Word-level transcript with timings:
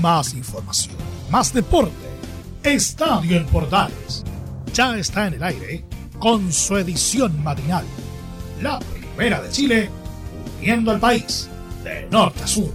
Más 0.00 0.34
información, 0.34 0.96
más 1.30 1.52
deporte. 1.52 1.92
Estadio 2.62 3.36
en 3.36 3.46
Portales. 3.46 4.24
Ya 4.74 4.96
está 4.96 5.26
en 5.26 5.34
el 5.34 5.42
aire 5.42 5.84
con 6.18 6.52
su 6.52 6.76
edición 6.76 7.42
matinal. 7.42 7.84
La 8.60 8.78
primera 8.78 9.40
de 9.40 9.50
Chile, 9.50 9.90
uniendo 10.58 10.90
al 10.90 11.00
país 11.00 11.48
de 11.84 12.06
norte 12.10 12.42
a 12.42 12.46
sur. 12.46 12.72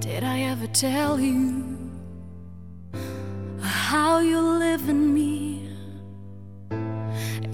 Did 0.00 0.24
I 0.24 0.42
ever 0.50 0.68
tell 0.68 1.18
you 1.18 1.64
how 3.62 4.20
you 4.20 4.40
live 4.58 4.88
in 4.88 5.14
me? 5.14 5.68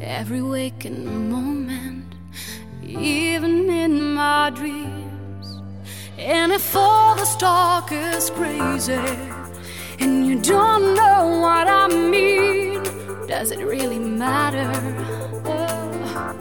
Every 0.01 0.43
waking 0.43 1.31
moment, 1.31 2.15
even 2.83 3.71
in 3.71 4.08
my 4.19 4.51
dreams. 4.51 5.47
And 6.19 6.53
if 6.53 6.75
all 6.75 7.15
the 7.15 7.29
talk 7.39 7.93
is 7.93 8.31
crazy 8.31 8.99
and 10.01 10.27
you 10.27 10.41
don't 10.41 10.95
know 10.99 11.39
what 11.41 11.69
I 11.69 11.87
mean, 11.87 12.83
does 13.29 13.53
it 13.53 13.61
really 13.65 14.01
matter? 14.01 14.69
Oh, 15.47 16.35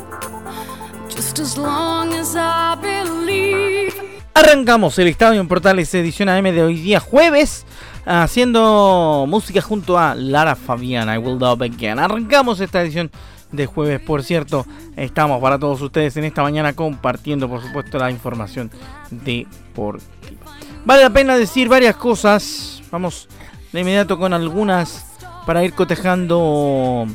just 1.07 1.37
as 1.37 1.55
long 1.55 2.13
as 2.13 2.35
I 2.35 2.75
believe. 2.81 3.93
Arrancamos 4.33 4.97
el 4.97 5.07
Estadio 5.07 5.39
en 5.39 5.47
Portales 5.47 5.93
edición 5.93 6.29
AM 6.29 6.45
de 6.45 6.63
hoy 6.63 6.75
día 6.81 6.99
jueves 6.99 7.65
haciendo 8.05 9.25
música 9.27 9.61
junto 9.61 9.99
a 9.99 10.15
Lara 10.15 10.55
Fabiana 10.55 11.13
I 11.13 11.17
Will 11.19 11.37
Love 11.37 11.61
Again. 11.61 11.99
Arrancamos 11.99 12.59
esta 12.59 12.81
edición 12.81 13.11
de 13.51 13.65
jueves, 13.65 14.01
por 14.01 14.23
cierto, 14.23 14.65
estamos 14.95 15.41
para 15.41 15.57
todos 15.57 15.81
ustedes 15.81 16.17
en 16.17 16.25
esta 16.25 16.43
mañana 16.43 16.73
compartiendo 16.73 17.47
por 17.47 17.61
supuesto 17.61 17.97
la 17.97 18.11
información 18.11 18.69
deportiva. 19.09 20.41
Vale 20.85 21.03
la 21.03 21.09
pena 21.09 21.37
decir 21.37 21.67
varias 21.67 21.95
cosas. 21.95 22.81
Vamos 22.91 23.27
de 23.71 23.81
inmediato 23.81 24.17
con 24.17 24.33
algunas 24.33 25.05
para 25.45 25.63
ir 25.63 25.73
cotejando 25.73 27.07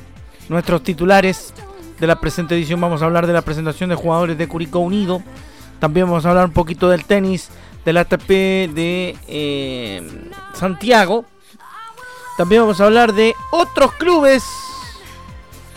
nuestros 0.48 0.82
titulares 0.82 1.54
de 1.98 2.06
la 2.06 2.20
presente 2.20 2.54
edición. 2.54 2.80
Vamos 2.80 3.02
a 3.02 3.06
hablar 3.06 3.26
de 3.26 3.32
la 3.32 3.42
presentación 3.42 3.90
de 3.90 3.96
jugadores 3.96 4.36
de 4.38 4.48
Curicó 4.48 4.80
Unido. 4.80 5.22
También 5.80 6.06
vamos 6.06 6.26
a 6.26 6.30
hablar 6.30 6.46
un 6.46 6.52
poquito 6.52 6.88
del 6.88 7.04
tenis, 7.04 7.48
del 7.84 7.96
ATP 7.96 8.28
de 8.28 9.16
eh, 9.26 10.30
Santiago. 10.54 11.24
También 12.36 12.62
vamos 12.62 12.80
a 12.80 12.84
hablar 12.84 13.12
de 13.12 13.34
otros 13.50 13.92
clubes. 13.94 14.44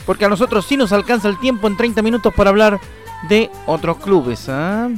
Porque 0.05 0.25
a 0.25 0.29
nosotros 0.29 0.65
sí 0.65 0.77
nos 0.77 0.91
alcanza 0.91 1.29
el 1.29 1.39
tiempo 1.39 1.67
en 1.67 1.77
30 1.77 2.01
minutos 2.01 2.33
para 2.33 2.49
hablar 2.49 2.79
de 3.27 3.49
otros 3.65 3.97
clubes. 3.97 4.47
¿ah? 4.49 4.89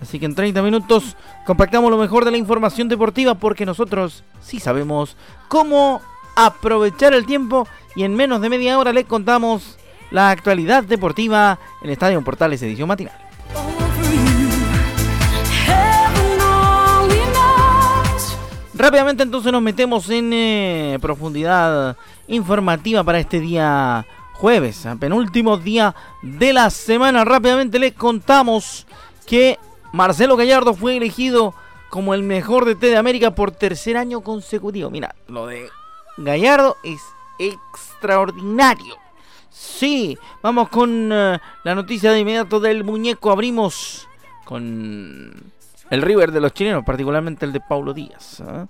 Así 0.00 0.18
que 0.18 0.26
en 0.26 0.34
30 0.34 0.62
minutos 0.62 1.16
compactamos 1.44 1.90
lo 1.90 1.98
mejor 1.98 2.24
de 2.24 2.30
la 2.30 2.36
información 2.36 2.88
deportiva 2.88 3.34
porque 3.34 3.66
nosotros 3.66 4.24
sí 4.40 4.60
sabemos 4.60 5.16
cómo 5.48 6.00
aprovechar 6.36 7.14
el 7.14 7.26
tiempo 7.26 7.66
y 7.96 8.04
en 8.04 8.14
menos 8.14 8.40
de 8.40 8.48
media 8.48 8.78
hora 8.78 8.92
les 8.92 9.06
contamos 9.06 9.76
la 10.10 10.30
actualidad 10.30 10.84
deportiva 10.84 11.58
en 11.82 11.90
Estadio 11.90 12.22
Portales 12.22 12.62
edición 12.62 12.88
matinal. 12.88 13.28
Rápidamente 18.78 19.24
entonces 19.24 19.50
nos 19.50 19.60
metemos 19.60 20.08
en 20.08 20.32
eh, 20.32 20.98
profundidad 21.02 21.96
informativa 22.28 23.02
para 23.02 23.18
este 23.18 23.40
día 23.40 24.06
jueves, 24.38 24.86
penúltimo 25.00 25.58
día 25.58 25.94
de 26.22 26.52
la 26.52 26.70
semana. 26.70 27.24
Rápidamente 27.24 27.78
les 27.80 27.92
contamos 27.92 28.86
que 29.26 29.58
Marcelo 29.92 30.36
Gallardo 30.36 30.74
fue 30.74 30.96
elegido 30.96 31.54
como 31.90 32.14
el 32.14 32.22
mejor 32.22 32.64
DT 32.64 32.80
de 32.86 32.96
América 32.96 33.34
por 33.34 33.50
tercer 33.50 33.96
año 33.96 34.20
consecutivo. 34.20 34.90
Mira, 34.90 35.14
lo 35.26 35.46
de 35.46 35.68
Gallardo 36.18 36.76
es 36.84 37.00
extraordinario. 37.40 38.94
Sí, 39.50 40.16
vamos 40.40 40.68
con 40.68 41.10
uh, 41.10 41.38
la 41.64 41.74
noticia 41.74 42.12
de 42.12 42.20
inmediato 42.20 42.60
del 42.60 42.84
muñeco. 42.84 43.32
Abrimos 43.32 44.06
con 44.44 45.52
el 45.90 46.02
River 46.02 46.30
de 46.30 46.40
los 46.40 46.54
chilenos, 46.54 46.84
particularmente 46.84 47.44
el 47.44 47.52
de 47.52 47.60
Paulo 47.60 47.92
Díaz. 47.92 48.40
¿eh? 48.40 48.66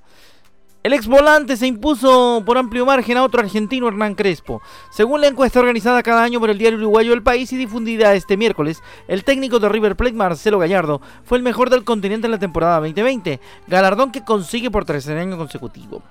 El 0.88 0.94
ex 0.94 1.06
volante 1.06 1.58
se 1.58 1.66
impuso 1.66 2.42
por 2.46 2.56
amplio 2.56 2.86
margen 2.86 3.18
a 3.18 3.22
otro 3.22 3.40
argentino, 3.40 3.88
Hernán 3.88 4.14
Crespo. 4.14 4.62
Según 4.90 5.20
la 5.20 5.26
encuesta 5.26 5.60
organizada 5.60 6.02
cada 6.02 6.22
año 6.22 6.40
por 6.40 6.48
el 6.48 6.56
diario 6.56 6.78
uruguayo 6.78 7.12
El 7.12 7.22
País 7.22 7.52
y 7.52 7.58
difundida 7.58 8.14
este 8.14 8.38
miércoles, 8.38 8.82
el 9.06 9.22
técnico 9.22 9.58
de 9.58 9.68
River 9.68 9.96
Plate, 9.96 10.14
Marcelo 10.14 10.58
Gallardo, 10.58 11.02
fue 11.24 11.36
el 11.36 11.44
mejor 11.44 11.68
del 11.68 11.84
continente 11.84 12.26
en 12.26 12.30
la 12.30 12.38
temporada 12.38 12.76
2020, 12.76 13.38
galardón 13.66 14.10
que 14.10 14.24
consigue 14.24 14.70
por 14.70 14.86
tercer 14.86 15.18
año 15.18 15.36
consecutivo. 15.36 16.02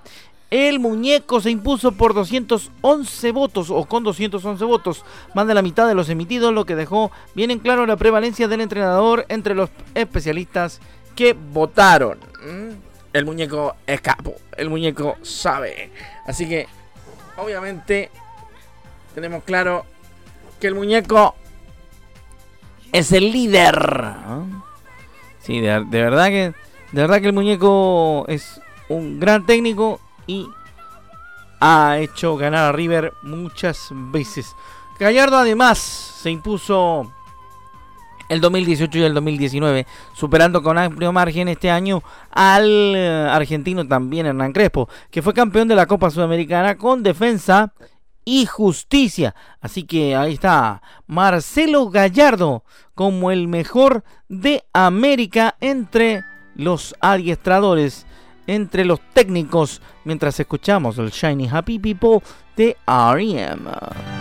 El 0.48 0.78
muñeco 0.78 1.40
se 1.40 1.50
impuso 1.50 1.90
por 1.90 2.14
211 2.14 3.32
votos 3.32 3.70
o 3.70 3.84
con 3.84 4.04
211 4.04 4.64
votos, 4.64 5.04
más 5.34 5.48
de 5.48 5.54
la 5.54 5.62
mitad 5.62 5.88
de 5.88 5.96
los 5.96 6.08
emitidos, 6.08 6.54
lo 6.54 6.66
que 6.66 6.76
dejó 6.76 7.10
bien 7.34 7.50
en 7.50 7.58
claro 7.58 7.84
la 7.84 7.96
prevalencia 7.96 8.46
del 8.46 8.60
entrenador 8.60 9.26
entre 9.28 9.56
los 9.56 9.70
especialistas 9.96 10.80
que 11.16 11.32
votaron. 11.32 12.20
El 13.12 13.24
muñeco 13.24 13.76
es 13.86 14.00
capo, 14.00 14.34
el 14.56 14.68
muñeco 14.68 15.16
sabe. 15.22 15.90
Así 16.26 16.48
que, 16.48 16.66
obviamente, 17.36 18.10
tenemos 19.14 19.42
claro 19.44 19.86
que 20.60 20.66
el 20.66 20.74
muñeco 20.74 21.34
es 22.92 23.12
el 23.12 23.32
líder. 23.32 24.14
Sí, 25.40 25.60
de, 25.60 25.84
de 25.88 26.02
verdad 26.02 26.26
que 26.28 26.54
de 26.92 27.02
verdad 27.02 27.20
que 27.20 27.26
el 27.26 27.34
muñeco 27.34 28.24
es 28.28 28.60
un 28.88 29.20
gran 29.20 29.44
técnico 29.44 30.00
y 30.26 30.48
ha 31.60 31.98
hecho 31.98 32.36
ganar 32.36 32.66
a 32.66 32.72
River 32.72 33.12
muchas 33.22 33.88
veces. 33.90 34.54
Gallardo 34.98 35.36
además 35.36 35.78
se 35.78 36.30
impuso 36.30 37.12
el 38.28 38.40
2018 38.40 38.98
y 38.98 39.02
el 39.02 39.14
2019, 39.14 39.86
superando 40.14 40.62
con 40.62 40.78
amplio 40.78 41.12
margen 41.12 41.48
este 41.48 41.70
año 41.70 42.02
al 42.30 42.94
eh, 42.94 43.28
argentino 43.30 43.86
también 43.86 44.26
Hernán 44.26 44.52
Crespo, 44.52 44.88
que 45.10 45.22
fue 45.22 45.34
campeón 45.34 45.68
de 45.68 45.74
la 45.74 45.86
Copa 45.86 46.10
Sudamericana 46.10 46.76
con 46.76 47.02
defensa 47.02 47.72
y 48.24 48.44
justicia. 48.44 49.34
Así 49.60 49.84
que 49.84 50.14
ahí 50.14 50.34
está 50.34 50.82
Marcelo 51.06 51.88
Gallardo 51.88 52.62
como 52.94 53.30
el 53.30 53.48
mejor 53.48 54.04
de 54.28 54.64
América 54.72 55.56
entre 55.60 56.24
los 56.54 56.94
adiestradores, 57.00 58.06
entre 58.46 58.84
los 58.84 59.00
técnicos, 59.14 59.80
mientras 60.04 60.38
escuchamos 60.40 60.98
el 60.98 61.10
Shiny 61.10 61.48
Happy 61.48 61.78
People 61.78 62.20
de 62.56 62.76
R.E.M. 62.86 64.17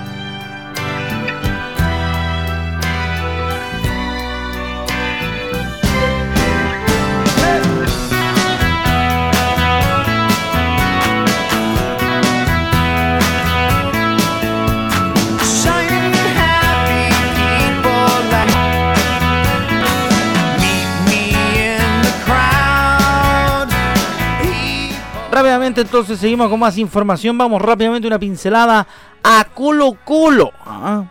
Entonces 25.48 26.20
seguimos 26.20 26.50
con 26.50 26.60
más 26.60 26.78
información. 26.78 27.38
Vamos 27.38 27.62
rápidamente 27.62 28.08
una 28.08 28.20
pincelada 28.20 28.86
a 29.24 29.46
Colo 29.54 29.98
Colo. 30.04 30.52
Ah. 30.66 31.06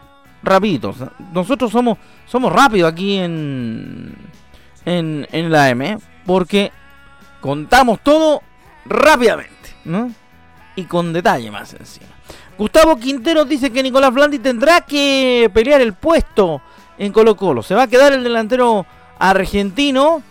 Nosotros 1.32 1.72
somos, 1.72 1.98
somos 2.26 2.52
rápidos 2.52 2.92
aquí 2.92 3.18
en, 3.18 4.14
en, 4.84 5.50
la 5.50 5.70
M. 5.70 5.98
Porque 6.26 6.70
contamos 7.40 8.00
todo 8.02 8.42
rápidamente. 8.84 9.74
Y 10.76 10.84
con 10.84 11.12
detalle 11.12 11.50
más 11.50 11.72
encima. 11.72 12.08
Gustavo 12.58 12.96
Quintero 12.96 13.44
dice 13.44 13.70
que 13.70 13.82
Nicolás 13.82 14.12
Blandi 14.12 14.38
tendrá 14.38 14.82
que 14.82 15.50
pelear 15.52 15.80
el 15.80 15.94
puesto 15.94 16.60
en 16.98 17.12
Colo 17.12 17.36
Colo. 17.36 17.62
Se 17.62 17.74
va 17.74 17.84
a 17.84 17.88
quedar 17.88 18.12
el 18.12 18.22
delantero 18.22 18.86
argentino. 19.18 20.22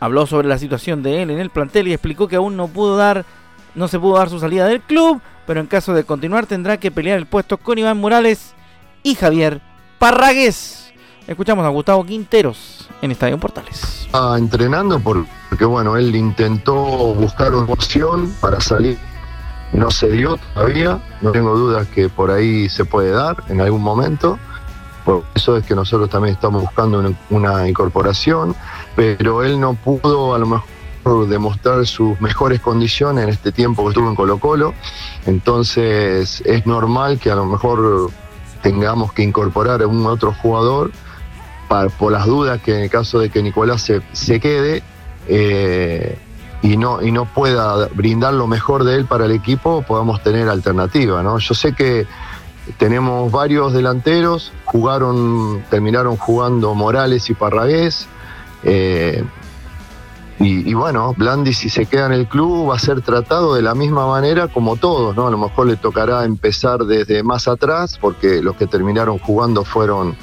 Habló 0.00 0.26
sobre 0.26 0.46
la 0.46 0.58
situación 0.58 1.02
de 1.02 1.22
él 1.22 1.30
en 1.30 1.40
el 1.40 1.50
plantel 1.50 1.88
y 1.88 1.92
explicó 1.92 2.28
que 2.28 2.36
aún 2.36 2.56
no 2.56 2.68
pudo 2.68 2.96
dar 2.96 3.24
no 3.78 3.88
se 3.88 3.98
pudo 3.98 4.18
dar 4.18 4.28
su 4.28 4.40
salida 4.40 4.66
del 4.66 4.80
club, 4.80 5.20
pero 5.46 5.60
en 5.60 5.66
caso 5.66 5.94
de 5.94 6.04
continuar 6.04 6.46
tendrá 6.46 6.78
que 6.78 6.90
pelear 6.90 7.16
el 7.16 7.26
puesto 7.26 7.56
con 7.56 7.78
Iván 7.78 7.98
Morales 7.98 8.54
y 9.04 9.14
Javier 9.14 9.62
Parragués. 9.98 10.92
Escuchamos 11.26 11.64
a 11.64 11.68
Gustavo 11.68 12.04
Quinteros 12.04 12.88
en 13.02 13.12
Estadio 13.12 13.38
Portales. 13.38 14.08
Ah, 14.12 14.34
entrenando 14.36 14.98
porque 14.98 15.64
bueno, 15.64 15.96
él 15.96 16.14
intentó 16.16 16.74
buscar 17.14 17.54
una 17.54 17.72
opción 17.72 18.34
para 18.40 18.60
salir. 18.60 18.98
No 19.72 19.90
se 19.90 20.10
dio 20.10 20.38
todavía, 20.54 20.98
no 21.20 21.30
tengo 21.30 21.56
dudas 21.56 21.86
que 21.88 22.08
por 22.08 22.30
ahí 22.30 22.68
se 22.68 22.84
puede 22.84 23.10
dar 23.10 23.36
en 23.48 23.60
algún 23.60 23.82
momento, 23.82 24.38
Por 25.04 25.24
eso 25.34 25.56
es 25.56 25.64
que 25.64 25.74
nosotros 25.74 26.10
también 26.10 26.34
estamos 26.34 26.62
buscando 26.62 26.98
una, 26.98 27.12
una 27.30 27.68
incorporación, 27.68 28.56
pero 28.96 29.44
él 29.44 29.60
no 29.60 29.74
pudo 29.74 30.34
a 30.34 30.38
lo 30.38 30.46
mejor 30.46 30.77
demostrar 31.28 31.86
sus 31.86 32.20
mejores 32.20 32.60
condiciones 32.60 33.24
en 33.24 33.30
este 33.30 33.52
tiempo 33.52 33.82
que 33.84 33.88
estuvo 33.90 34.08
en 34.08 34.14
Colo 34.14 34.38
Colo, 34.38 34.74
entonces 35.26 36.42
es 36.44 36.66
normal 36.66 37.18
que 37.18 37.30
a 37.30 37.34
lo 37.34 37.44
mejor 37.44 38.10
tengamos 38.62 39.12
que 39.12 39.22
incorporar 39.22 39.82
a 39.82 39.86
un 39.86 40.06
otro 40.06 40.32
jugador 40.32 40.90
para, 41.68 41.88
por 41.88 42.12
las 42.12 42.26
dudas 42.26 42.60
que 42.60 42.74
en 42.74 42.82
el 42.82 42.90
caso 42.90 43.18
de 43.18 43.30
que 43.30 43.42
Nicolás 43.42 43.82
se, 43.82 44.02
se 44.12 44.40
quede 44.40 44.82
eh, 45.28 46.18
y, 46.62 46.76
no, 46.76 47.02
y 47.02 47.12
no 47.12 47.26
pueda 47.26 47.88
brindar 47.88 48.34
lo 48.34 48.46
mejor 48.46 48.84
de 48.84 48.96
él 48.96 49.04
para 49.04 49.26
el 49.26 49.32
equipo, 49.32 49.82
podamos 49.82 50.22
tener 50.22 50.48
alternativa. 50.48 51.22
¿no? 51.22 51.38
Yo 51.38 51.54
sé 51.54 51.72
que 51.72 52.06
tenemos 52.78 53.30
varios 53.30 53.72
delanteros, 53.72 54.52
jugaron, 54.64 55.62
terminaron 55.70 56.16
jugando 56.16 56.74
Morales 56.74 57.30
y 57.30 57.34
Parragués. 57.34 58.08
Eh, 58.64 59.24
y, 60.40 60.70
y, 60.70 60.74
bueno, 60.74 61.14
Blandi 61.16 61.52
si 61.52 61.68
se 61.68 61.86
queda 61.86 62.06
en 62.06 62.12
el 62.12 62.28
club 62.28 62.70
va 62.70 62.76
a 62.76 62.78
ser 62.78 63.00
tratado 63.00 63.54
de 63.54 63.62
la 63.62 63.74
misma 63.74 64.06
manera 64.06 64.46
como 64.46 64.76
todos, 64.76 65.16
¿no? 65.16 65.26
A 65.26 65.30
lo 65.30 65.38
mejor 65.38 65.66
le 65.66 65.76
tocará 65.76 66.24
empezar 66.24 66.80
desde 66.84 67.24
más 67.24 67.48
atrás, 67.48 67.98
porque 68.00 68.40
los 68.40 68.54
que 68.56 68.68
terminaron 68.68 69.18
jugando 69.18 69.64
fueron 69.64 70.16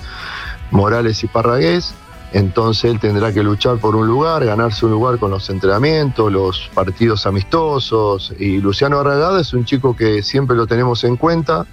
Morales 0.71 1.23
y 1.23 1.27
Parragués. 1.27 1.93
Entonces 2.31 2.91
él 2.91 2.99
tendrá 2.99 3.33
que 3.33 3.43
luchar 3.43 3.77
por 3.77 3.95
un 3.95 4.07
lugar, 4.07 4.43
ganarse 4.45 4.85
un 4.85 4.91
lugar 4.91 5.19
con 5.19 5.31
los 5.31 5.49
entrenamientos, 5.49 6.31
los 6.31 6.69
partidos 6.73 7.25
amistosos. 7.25 8.33
Y 8.39 8.59
Luciano 8.59 8.99
Arragada 8.99 9.41
es 9.41 9.53
un 9.53 9.65
chico 9.65 9.95
que 9.95 10.23
siempre 10.23 10.55
lo 10.55 10.65
tenemos 10.65 11.03
en 11.03 11.17
cuenta. 11.17 11.65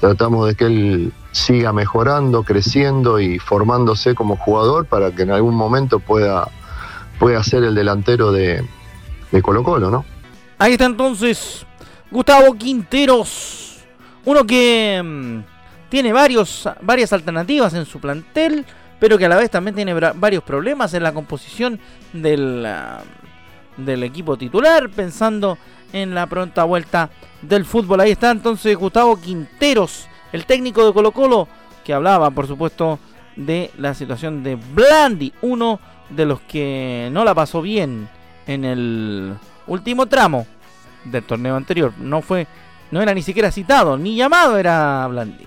Tratamos 0.00 0.46
de 0.46 0.54
que 0.54 0.64
él 0.64 1.12
siga 1.32 1.72
mejorando, 1.72 2.42
creciendo 2.42 3.20
y 3.20 3.38
formándose 3.38 4.14
como 4.14 4.36
jugador 4.36 4.86
para 4.86 5.12
que 5.12 5.22
en 5.22 5.30
algún 5.30 5.54
momento 5.54 6.00
pueda 6.00 6.48
puede 7.20 7.44
ser 7.44 7.62
el 7.62 7.74
delantero 7.74 8.32
de, 8.32 8.64
de 9.30 9.42
Colo 9.42 9.62
Colo, 9.62 9.90
¿no? 9.90 10.04
Ahí 10.58 10.72
está 10.72 10.86
entonces 10.86 11.66
Gustavo 12.10 12.54
Quinteros, 12.54 13.84
uno 14.24 14.44
que 14.44 15.00
mmm, 15.04 15.40
tiene 15.90 16.12
varios, 16.12 16.68
varias 16.80 17.12
alternativas 17.12 17.74
en 17.74 17.84
su 17.84 18.00
plantel, 18.00 18.64
pero 18.98 19.18
que 19.18 19.26
a 19.26 19.28
la 19.28 19.36
vez 19.36 19.50
también 19.50 19.76
tiene 19.76 19.92
varios 19.92 20.42
problemas 20.42 20.94
en 20.94 21.02
la 21.02 21.12
composición 21.12 21.78
del, 22.14 22.66
uh, 22.66 23.82
del 23.82 24.02
equipo 24.02 24.36
titular, 24.36 24.88
pensando 24.88 25.58
en 25.92 26.14
la 26.14 26.26
pronta 26.26 26.64
vuelta 26.64 27.10
del 27.42 27.66
fútbol. 27.66 28.00
Ahí 28.00 28.12
está 28.12 28.30
entonces 28.30 28.76
Gustavo 28.76 29.20
Quinteros, 29.20 30.08
el 30.32 30.46
técnico 30.46 30.86
de 30.86 30.92
Colo 30.92 31.12
Colo, 31.12 31.48
que 31.84 31.92
hablaba, 31.92 32.30
por 32.30 32.46
supuesto, 32.46 32.98
de 33.36 33.70
la 33.78 33.94
situación 33.94 34.42
de 34.42 34.56
Blandi, 34.56 35.32
uno 35.42 35.80
de 36.10 36.26
los 36.26 36.40
que 36.40 37.08
no 37.12 37.24
la 37.24 37.34
pasó 37.34 37.62
bien 37.62 38.08
en 38.46 38.64
el 38.64 39.34
último 39.66 40.06
tramo 40.06 40.46
del 41.04 41.24
torneo 41.24 41.56
anterior. 41.56 41.92
No 41.98 42.22
fue, 42.22 42.46
no 42.90 43.00
era 43.00 43.14
ni 43.14 43.22
siquiera 43.22 43.50
citado, 43.50 43.96
ni 43.96 44.16
llamado 44.16 44.58
era 44.58 45.06
Blandi. 45.08 45.46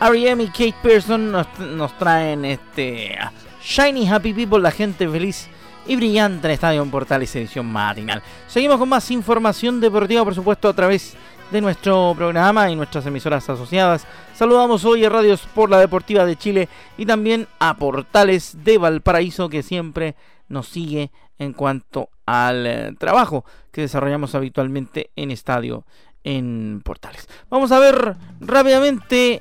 R.E.M. 0.00 0.44
y 0.44 0.46
Kate 0.46 0.74
Pearson 0.80 1.32
nos, 1.32 1.46
nos, 1.58 1.98
traen 1.98 2.44
este 2.44 3.18
Shiny 3.60 4.08
Happy 4.08 4.32
People, 4.32 4.60
la 4.60 4.70
gente 4.70 5.08
feliz 5.08 5.48
y 5.88 5.96
brillante 5.96 6.46
en 6.46 6.52
Estadio 6.52 6.84
Portales 6.86 7.34
edición 7.34 7.66
matinal. 7.66 8.22
Seguimos 8.46 8.78
con 8.78 8.88
más 8.88 9.10
información 9.10 9.80
deportiva, 9.80 10.22
por 10.22 10.34
supuesto, 10.34 10.68
a 10.68 10.72
través 10.72 11.14
de 11.14 11.18
nuestro 11.52 12.14
programa 12.16 12.70
y 12.70 12.76
nuestras 12.76 13.06
emisoras 13.06 13.48
asociadas. 13.48 14.06
Saludamos 14.34 14.84
hoy 14.84 15.04
a 15.04 15.08
Radio 15.08 15.34
Sport, 15.34 15.70
la 15.70 15.78
Deportiva 15.78 16.24
de 16.24 16.36
Chile 16.36 16.68
y 16.96 17.06
también 17.06 17.48
a 17.58 17.74
Portales 17.74 18.64
de 18.64 18.78
Valparaíso 18.78 19.48
que 19.48 19.62
siempre 19.62 20.14
nos 20.48 20.68
sigue 20.68 21.10
en 21.38 21.52
cuanto 21.54 22.10
al 22.26 22.66
eh, 22.66 22.94
trabajo 22.98 23.44
que 23.72 23.80
desarrollamos 23.80 24.34
habitualmente 24.34 25.10
en 25.16 25.30
estadio 25.30 25.84
en 26.22 26.82
Portales. 26.84 27.28
Vamos 27.48 27.72
a 27.72 27.78
ver 27.78 28.16
rápidamente 28.40 29.40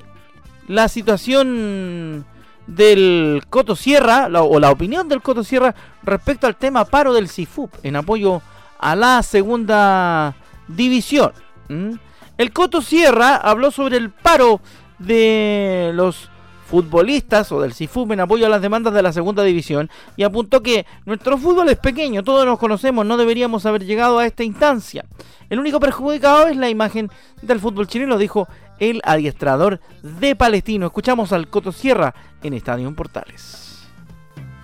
la 0.68 0.88
situación 0.88 2.26
del 2.68 3.44
Coto 3.50 3.76
Sierra 3.76 4.30
la, 4.30 4.44
o 4.44 4.60
la 4.60 4.72
opinión 4.72 5.08
del 5.08 5.22
Coto 5.22 5.44
Sierra 5.44 5.76
respecto 6.04 6.48
al 6.48 6.56
tema 6.56 6.86
paro 6.86 7.14
del 7.14 7.30
CIFUP 7.30 7.74
en 7.84 7.96
apoyo 7.98 8.42
a 8.80 8.96
la 8.96 9.22
segunda 9.24 10.36
división. 10.68 11.32
¿Mm? 11.70 11.94
El 12.38 12.52
Coto 12.52 12.82
Sierra 12.82 13.36
habló 13.36 13.72
sobre 13.72 13.98
el 13.98 14.10
paro 14.12 14.62
de 15.00 15.92
los 15.94 16.30
futbolistas 16.68 17.52
o 17.52 17.62
del 17.62 17.74
CIFUP 17.74 18.12
en 18.12 18.20
apoyo 18.20 18.46
a 18.46 18.50
las 18.50 18.62
demandas 18.62 18.94
de 18.94 19.02
la 19.02 19.14
segunda 19.14 19.44
división 19.44 19.90
y 20.18 20.24
apuntó 20.24 20.62
que 20.62 20.86
nuestro 21.06 21.38
fútbol 21.38 21.70
es 21.70 21.78
pequeño, 21.78 22.24
todos 22.24 22.46
nos 22.46 22.60
conocemos, 22.60 23.06
no 23.06 23.16
deberíamos 23.16 23.66
haber 23.66 23.86
llegado 23.86 24.20
a 24.20 24.26
esta 24.26 24.44
instancia. 24.44 25.06
El 25.50 25.60
único 25.60 25.80
perjudicado 25.80 26.48
es 26.48 26.58
la 26.58 26.70
imagen 26.70 27.10
del 27.42 27.60
fútbol 27.60 27.88
chileno, 27.88 28.18
dijo 28.18 28.48
el 28.80 29.02
adiestrador 29.06 29.80
de 30.04 30.36
Palestino. 30.36 30.88
Escuchamos 30.88 31.32
al 31.32 31.48
Coto 31.48 31.72
Sierra 31.72 32.14
en 32.44 32.54
Estadio 32.54 32.94
Portales. 32.94 33.88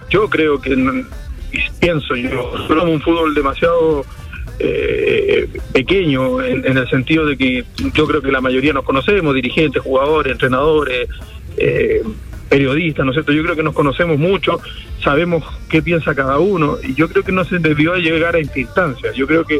Yo 0.09 0.29
creo 0.29 0.59
que, 0.59 0.75
pienso 1.79 2.15
yo, 2.15 2.51
somos 2.67 2.83
un 2.83 3.01
fútbol 3.01 3.33
demasiado 3.33 4.05
eh, 4.59 5.47
pequeño 5.71 6.41
en, 6.41 6.65
en, 6.65 6.77
el 6.77 6.87
sentido 6.89 7.25
de 7.25 7.37
que 7.37 7.65
yo 7.93 8.07
creo 8.07 8.21
que 8.21 8.31
la 8.31 8.41
mayoría 8.41 8.73
nos 8.73 8.83
conocemos, 8.83 9.33
dirigentes, 9.33 9.81
jugadores, 9.81 10.31
entrenadores, 10.31 11.09
eh, 11.57 12.03
periodistas, 12.49 13.03
¿no 13.05 13.11
es 13.11 13.15
cierto? 13.15 13.31
Yo 13.31 13.43
creo 13.43 13.55
que 13.55 13.63
nos 13.63 13.73
conocemos 13.73 14.17
mucho, 14.19 14.61
sabemos 15.03 15.43
qué 15.69 15.81
piensa 15.81 16.13
cada 16.13 16.37
uno 16.37 16.77
y 16.83 16.93
yo 16.93 17.09
creo 17.09 17.23
que 17.23 17.31
no 17.31 17.43
se 17.45 17.57
debió 17.57 17.95
llegar 17.95 18.35
a 18.35 18.39
esta 18.39 18.59
instancia. 18.59 19.11
Yo 19.13 19.25
creo 19.25 19.43
que 19.43 19.59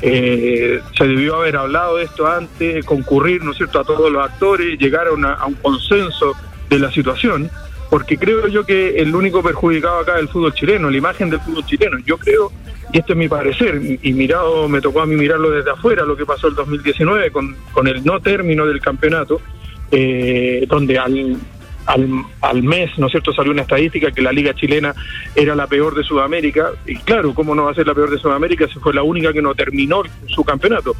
eh, 0.00 0.80
se 0.96 1.06
debió 1.06 1.36
haber 1.36 1.56
hablado 1.56 1.96
de 1.96 2.04
esto 2.04 2.26
antes, 2.26 2.84
concurrir, 2.84 3.42
¿no 3.42 3.50
es 3.50 3.56
cierto?, 3.56 3.80
a 3.80 3.84
todos 3.84 4.10
los 4.12 4.24
actores, 4.24 4.78
llegar 4.78 5.08
a, 5.08 5.12
una, 5.12 5.34
a 5.34 5.46
un 5.46 5.54
consenso 5.54 6.34
de 6.70 6.78
la 6.78 6.92
situación, 6.92 7.50
porque 7.90 8.18
creo 8.18 8.48
yo 8.48 8.64
que 8.64 9.00
el 9.00 9.14
único 9.14 9.42
perjudicado 9.42 10.00
acá 10.00 10.14
es 10.16 10.22
el 10.22 10.28
fútbol 10.28 10.54
chileno, 10.54 10.90
la 10.90 10.96
imagen 10.96 11.30
del 11.30 11.40
fútbol 11.40 11.64
chileno. 11.64 11.98
Yo 12.04 12.18
creo 12.18 12.52
y 12.92 12.98
esto 12.98 13.12
es 13.12 13.18
mi 13.18 13.28
parecer, 13.28 13.80
y 14.02 14.12
mirado, 14.14 14.68
me 14.68 14.80
tocó 14.80 15.02
a 15.02 15.06
mí 15.06 15.14
mirarlo 15.14 15.50
desde 15.50 15.70
afuera, 15.70 16.04
lo 16.04 16.16
que 16.16 16.24
pasó 16.24 16.48
el 16.48 16.54
2019 16.54 17.30
con, 17.30 17.54
con 17.72 17.86
el 17.86 18.02
no 18.02 18.20
término 18.20 18.64
del 18.64 18.80
campeonato, 18.80 19.42
eh, 19.90 20.64
donde 20.66 20.98
al, 20.98 21.36
al, 21.84 22.08
al, 22.40 22.62
mes, 22.62 22.90
¿no 22.98 23.06
es 23.06 23.12
cierto?, 23.12 23.34
salió 23.34 23.52
una 23.52 23.62
estadística 23.62 24.10
que 24.10 24.22
la 24.22 24.32
liga 24.32 24.54
chilena 24.54 24.94
era 25.34 25.54
la 25.54 25.66
peor 25.66 25.94
de 25.94 26.02
Sudamérica, 26.02 26.70
y 26.86 26.96
claro, 26.96 27.34
¿cómo 27.34 27.54
no 27.54 27.64
va 27.64 27.72
a 27.72 27.74
ser 27.74 27.86
la 27.86 27.94
peor 27.94 28.10
de 28.10 28.18
Sudamérica 28.18 28.66
si 28.68 28.78
fue 28.78 28.94
la 28.94 29.02
única 29.02 29.34
que 29.34 29.42
no 29.42 29.54
terminó 29.54 30.02
su 30.26 30.42
campeonato? 30.42 30.96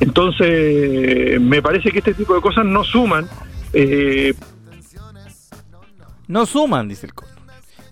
Entonces, 0.00 1.40
me 1.40 1.62
parece 1.62 1.92
que 1.92 1.98
este 1.98 2.14
tipo 2.14 2.34
de 2.34 2.40
cosas 2.40 2.64
no 2.64 2.82
suman. 2.82 3.28
Eh... 3.72 4.34
No 6.28 6.46
suman, 6.46 6.88
dice 6.88 7.06
el 7.06 7.14
Coto. 7.14 7.32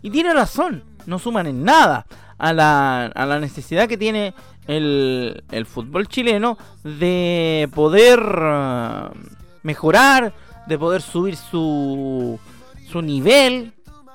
Y 0.03 0.11
tiene 0.11 0.33
razón, 0.33 0.85
no 1.07 1.19
suman 1.19 1.47
en 1.47 1.65
nada 1.65 2.07
a 2.39 2.53
la, 2.53 3.07
a 3.07 3.27
la 3.27 3.41
necesidad 3.41 3.89
que 3.89 3.97
tiene 3.97 4.35
el, 4.67 5.43
el 5.51 5.67
fútbol 5.67 6.07
chileno 6.07 6.59
de 6.85 7.69
poder 7.75 8.21
uh, 8.21 9.11
mejorar, 9.63 10.35
de 10.67 10.79
poder 10.79 11.03
subir 11.03 11.37
su, 11.37 12.39
su 12.91 13.03
nivel 13.03 13.73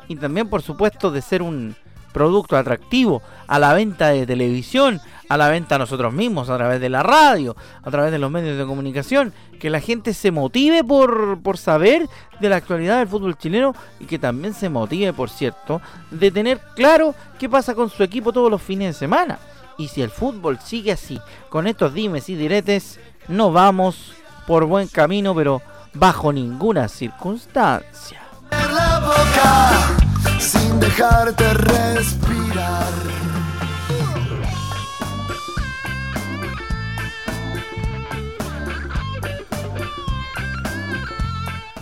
y 0.07 0.15
también 0.15 0.49
por 0.49 0.61
supuesto 0.61 1.11
de 1.11 1.21
ser 1.21 1.41
un 1.41 1.75
producto 2.11 2.57
atractivo 2.57 3.21
a 3.47 3.59
la 3.59 3.73
venta 3.73 4.09
de 4.09 4.25
televisión, 4.25 5.01
a 5.29 5.37
la 5.37 5.49
venta 5.49 5.75
a 5.75 5.77
nosotros 5.79 6.13
mismos, 6.13 6.49
a 6.49 6.57
través 6.57 6.81
de 6.81 6.89
la 6.89 7.03
radio, 7.03 7.55
a 7.83 7.89
través 7.89 8.11
de 8.11 8.19
los 8.19 8.29
medios 8.29 8.57
de 8.57 8.65
comunicación, 8.65 9.33
que 9.59 9.69
la 9.69 9.79
gente 9.79 10.13
se 10.13 10.31
motive 10.31 10.83
por, 10.83 11.41
por 11.41 11.57
saber 11.57 12.07
de 12.39 12.49
la 12.49 12.57
actualidad 12.57 12.99
del 12.99 13.07
fútbol 13.07 13.37
chileno 13.37 13.73
y 13.99 14.05
que 14.05 14.19
también 14.19 14.53
se 14.53 14.69
motive, 14.69 15.13
por 15.13 15.29
cierto, 15.29 15.81
de 16.09 16.31
tener 16.31 16.59
claro 16.75 17.15
qué 17.39 17.47
pasa 17.47 17.75
con 17.75 17.89
su 17.89 18.03
equipo 18.03 18.33
todos 18.33 18.51
los 18.51 18.61
fines 18.61 18.89
de 18.89 18.99
semana. 18.99 19.39
Y 19.77 19.87
si 19.87 20.01
el 20.01 20.09
fútbol 20.09 20.59
sigue 20.59 20.91
así, 20.91 21.19
con 21.49 21.65
estos 21.65 21.93
dimes 21.93 22.29
y 22.29 22.35
diretes, 22.35 22.99
no 23.27 23.51
vamos 23.51 24.13
por 24.45 24.65
buen 24.65 24.87
camino, 24.87 25.33
pero 25.33 25.61
bajo 25.93 26.33
ninguna 26.33 26.87
circunstancia. 26.87 28.21
Dejarte 30.91 31.53
respirar. 31.53 32.83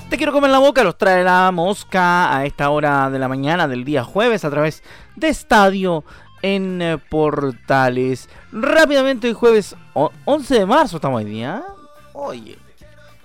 Te 0.10 0.18
quiero 0.18 0.32
comer 0.32 0.52
la 0.52 0.60
boca, 0.60 0.84
los 0.84 0.98
trae 0.98 1.24
la 1.24 1.52
mosca 1.52 2.36
a 2.36 2.46
esta 2.46 2.70
hora 2.70 3.10
de 3.10 3.20
la 3.20 3.28
mañana 3.28 3.68
del 3.68 3.84
día 3.84 4.04
jueves 4.04 4.46
a 4.46 4.50
través 4.50 4.84
de 5.16 5.30
Estadio 5.30 6.04
en 6.42 7.02
Portales. 7.10 8.30
Rápidamente 8.52 9.28
hoy 9.28 9.34
jueves 9.34 9.76
11 9.94 10.60
de 10.60 10.66
marzo 10.66 10.98
estamos 10.98 11.20
hoy 11.20 11.26
día. 11.26 11.64
¿eh? 11.66 11.72
Oye, 12.14 12.58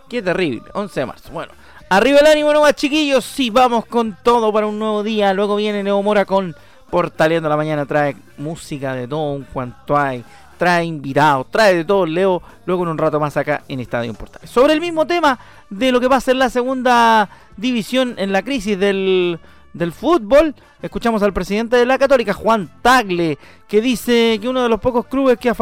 qué 0.08 0.22
terrible. 0.22 0.62
11 0.72 1.00
de 1.00 1.06
marzo. 1.06 1.30
Bueno, 1.32 1.52
arriba 1.88 2.20
el 2.20 2.26
ánimo 2.26 2.52
nomás, 2.52 2.74
chiquillos. 2.74 3.24
Sí, 3.24 3.50
vamos 3.50 3.86
con 3.86 4.16
todo 4.22 4.52
para 4.52 4.66
un 4.66 4.78
nuevo 4.78 5.02
día. 5.02 5.32
Luego 5.34 5.56
viene 5.56 5.82
Neo 5.82 6.02
Mora 6.02 6.24
con 6.24 6.54
Portaleando 6.90 7.48
la 7.48 7.56
Mañana. 7.56 7.86
Trae 7.86 8.16
música 8.38 8.94
de 8.94 9.08
todo 9.08 9.32
un 9.32 9.44
cuanto 9.44 9.96
hay. 9.96 10.24
Trae 10.58 10.84
invitados, 10.84 11.50
trae 11.50 11.74
de 11.74 11.84
todo. 11.84 12.06
Leo 12.06 12.42
luego 12.66 12.84
en 12.84 12.90
un 12.90 12.98
rato 12.98 13.18
más 13.18 13.36
acá 13.36 13.62
en 13.68 13.80
Estadio 13.80 14.14
Portal. 14.14 14.46
Sobre 14.46 14.72
el 14.72 14.80
mismo 14.80 15.06
tema 15.06 15.38
de 15.70 15.92
lo 15.92 16.00
que 16.00 16.08
va 16.08 16.16
a 16.16 16.20
ser 16.20 16.36
la 16.36 16.50
segunda 16.50 17.28
división 17.56 18.14
en 18.18 18.32
la 18.32 18.42
crisis 18.42 18.78
del 18.78 19.38
del 19.74 19.92
fútbol, 19.92 20.54
escuchamos 20.80 21.22
al 21.22 21.32
presidente 21.32 21.76
de 21.76 21.84
la 21.84 21.98
Católica, 21.98 22.32
Juan 22.32 22.70
Tagle, 22.80 23.38
que 23.68 23.80
dice 23.80 24.38
que 24.40 24.48
uno 24.48 24.62
de 24.62 24.68
los 24.68 24.80
pocos 24.80 25.06
clubes 25.06 25.36
que 25.36 25.52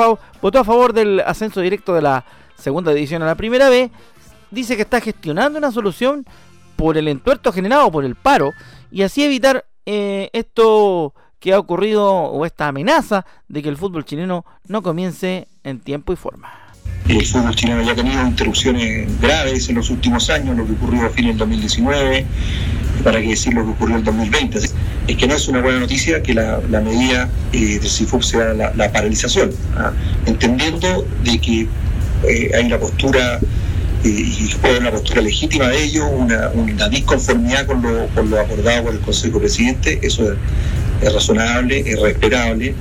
votó 0.40 0.58
a 0.58 0.64
favor 0.64 0.92
del 0.92 1.20
ascenso 1.20 1.60
directo 1.60 1.94
de 1.94 2.02
la 2.02 2.24
segunda 2.54 2.92
división 2.92 3.22
a 3.22 3.26
la 3.26 3.34
primera 3.34 3.68
vez, 3.70 3.90
dice 4.52 4.76
que 4.76 4.82
está 4.82 5.00
gestionando 5.00 5.58
una 5.58 5.72
solución 5.72 6.24
por 6.76 6.96
el 6.96 7.08
entuerto 7.08 7.52
generado 7.52 7.90
por 7.90 8.04
el 8.04 8.14
paro 8.14 8.52
y 8.90 9.02
así 9.02 9.24
evitar 9.24 9.64
eh, 9.86 10.30
esto 10.32 11.14
que 11.40 11.52
ha 11.52 11.58
ocurrido 11.58 12.08
o 12.08 12.46
esta 12.46 12.68
amenaza 12.68 13.26
de 13.48 13.62
que 13.62 13.68
el 13.68 13.76
fútbol 13.76 14.04
chileno 14.04 14.44
no 14.68 14.82
comience 14.82 15.48
en 15.64 15.80
tiempo 15.80 16.12
y 16.12 16.16
forma. 16.16 16.52
El 17.08 17.26
fútbol 17.26 17.54
chileno 17.56 17.82
ya 17.82 17.92
ha 17.92 17.96
tenido 17.96 18.24
interrupciones 18.24 19.20
graves 19.20 19.68
en 19.68 19.76
los 19.76 19.90
últimos 19.90 20.30
años, 20.30 20.56
lo 20.56 20.64
que 20.64 20.72
ocurrió 20.72 21.06
a 21.06 21.10
fin 21.10 21.26
del 21.26 21.36
2019, 21.36 22.26
para 23.02 23.20
qué 23.20 23.28
decir 23.28 23.54
lo 23.54 23.64
que 23.64 23.70
ocurrió 23.70 23.96
en 23.96 24.04
2020. 24.04 24.58
Es 25.08 25.16
que 25.16 25.26
no 25.26 25.34
es 25.34 25.48
una 25.48 25.60
buena 25.60 25.80
noticia 25.80 26.22
que 26.22 26.34
la, 26.34 26.60
medida 26.80 27.28
eh, 27.52 27.78
del 27.80 27.90
CIFUP 27.90 28.22
sea 28.22 28.54
la, 28.54 28.92
paralización, 28.92 29.50
¿ah? 29.76 29.92
entendiendo 30.26 31.04
de 31.24 31.38
que 31.38 31.68
eh, 32.28 32.50
hay 32.54 32.66
una 32.66 32.78
postura 32.78 33.40
y 34.04 34.54
puede 34.60 34.78
una 34.78 34.90
postura 34.90 35.20
legítima 35.20 35.68
de 35.68 35.84
ellos, 35.84 36.06
una, 36.12 36.50
una 36.54 36.88
disconformidad 36.88 37.66
con 37.66 37.82
lo, 37.82 38.06
con 38.08 38.30
lo 38.30 38.40
acordado 38.40 38.84
por 38.84 38.94
el 38.94 39.00
Consejo 39.00 39.38
Presidente, 39.38 40.00
eso 40.02 40.32
es, 40.32 40.38
es 41.02 41.12
razonable, 41.12 41.80
es 41.80 42.00
respetable 42.00 42.74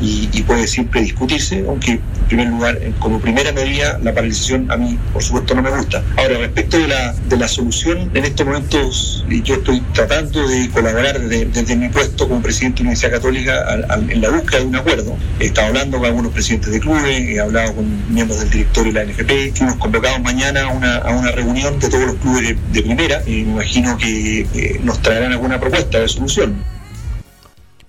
y, 0.00 0.42
puede 0.42 0.66
siempre 0.66 1.00
discutirse, 1.00 1.64
aunque 1.66 1.92
en 1.92 2.00
primer 2.28 2.48
lugar, 2.48 2.78
como 2.98 3.18
primera 3.18 3.52
medida, 3.52 3.98
la 4.02 4.12
paralización 4.12 4.70
a 4.70 4.76
mí, 4.76 4.98
por 5.12 5.22
supuesto, 5.22 5.54
no 5.54 5.62
me 5.62 5.70
gusta. 5.70 6.02
Ahora, 6.16 6.38
respecto 6.38 6.78
de 6.78 6.88
la, 6.88 7.12
de 7.12 7.36
la 7.36 7.48
solución, 7.48 8.10
en 8.12 8.24
estos 8.24 8.46
momentos 8.46 9.24
yo 9.42 9.54
estoy 9.54 9.80
tratando 9.92 10.46
de 10.46 10.68
colaborar 10.70 11.18
desde, 11.20 11.76
mi 11.76 11.88
puesto 11.88 12.28
como 12.28 12.42
presidente 12.42 12.78
de 12.78 12.84
la 12.84 12.88
Universidad 12.90 13.12
Católica 13.12 13.64
en 14.10 14.20
la 14.20 14.30
búsqueda 14.30 14.60
de 14.60 14.66
un 14.66 14.76
acuerdo. 14.76 15.16
He 15.40 15.46
estado 15.46 15.68
hablando 15.68 15.98
con 15.98 16.06
algunos 16.06 16.32
presidentes 16.32 16.72
de 16.72 16.80
clubes, 16.80 17.28
he 17.28 17.40
hablado 17.40 17.74
con 17.74 18.14
miembros 18.14 18.40
del 18.40 18.50
directorio 18.50 18.92
de 18.92 19.04
la 19.04 19.12
NFP, 19.12 19.56
fuimos 19.56 19.76
convocados 19.76 20.20
mañana 20.20 20.64
a 20.64 20.68
una, 20.68 20.96
a 20.98 21.10
una 21.10 21.30
reunión 21.30 21.78
de 21.78 21.88
todos 21.88 22.06
los 22.06 22.16
clubes 22.16 22.56
de, 22.72 22.82
primera 22.82 23.22
y 23.26 23.44
me 23.44 23.52
imagino 23.52 23.96
que 23.96 24.78
nos 24.82 25.00
traerán 25.00 25.32
alguna 25.32 25.58
propuesta 25.58 25.98
de 26.00 26.08
solución. 26.08 26.62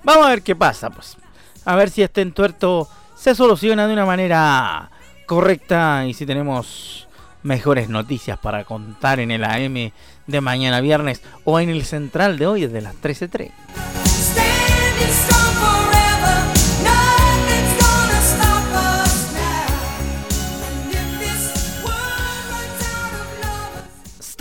Vamos 0.04 0.26
a 0.28 0.30
ver 0.30 0.42
qué 0.42 0.56
pasa, 0.56 0.90
pues 0.90 1.18
a 1.66 1.76
ver 1.76 1.90
si 1.90 2.04
este 2.04 2.22
entuerto 2.22 2.88
se 3.16 3.36
soluciona 3.36 3.88
de 3.88 3.94
una 3.94 4.06
manera 4.06 4.90
correcta 5.26 6.06
y 6.06 6.14
si 6.14 6.26
tenemos 6.26 7.08
mejores 7.44 7.90
noticias 7.90 8.38
para 8.40 8.64
contar 8.64 9.20
en 9.20 9.32
el 9.32 9.44
AM 9.44 9.92
de 10.28 10.42
mañana 10.42 10.82
viernes 10.82 11.22
o 11.44 11.60
en 11.60 11.70
el 11.70 11.84
central 11.84 12.38
de 12.38 12.48
hoy 12.48 12.62
desde 12.62 12.82
las 12.82 12.96
13.30. 12.96 13.52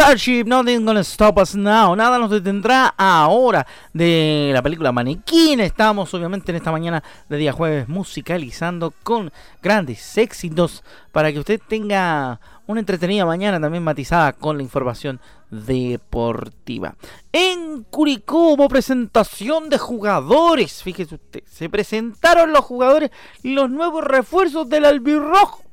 Starship, 0.05 0.45
Nothing 0.45 0.85
Gonna 0.85 1.01
Stop 1.01 1.39
Us 1.39 1.55
Now. 1.55 1.97
Nada 1.97 2.19
nos 2.19 2.31
detendrá 2.31 2.89
ahora 2.89 3.67
de 3.95 4.51
la 4.53 4.61
película 4.61 4.93
Manequín. 4.93 5.61
Estamos 5.61 6.13
obviamente 6.13 6.53
en 6.53 6.57
esta 6.57 6.71
mañana 6.71 7.03
de 7.31 7.39
día 7.39 7.53
jueves 7.53 7.89
musicalizando 7.89 8.93
con 9.03 9.33
grandes 9.63 10.19
éxitos 10.19 10.85
para 11.11 11.33
que 11.33 11.39
usted 11.39 11.59
tenga 11.67 12.39
una 12.67 12.81
entretenida 12.81 13.25
mañana 13.25 13.59
también 13.59 13.83
matizada 13.83 14.35
con 14.35 14.59
la 14.59 14.63
información 14.63 15.21
deportiva. 15.51 16.97
En 17.33 17.85
Curicó 17.85 18.53
hubo 18.53 18.69
presentación 18.69 19.71
de 19.71 19.79
jugadores. 19.79 20.83
Fíjese 20.83 21.15
usted, 21.15 21.45
se 21.47 21.71
presentaron 21.71 22.53
los 22.53 22.63
jugadores 22.67 23.11
y 23.43 23.55
los 23.55 23.71
nuevos 23.71 24.05
refuerzos 24.05 24.69
del 24.69 24.85
albirrojo. 24.85 25.64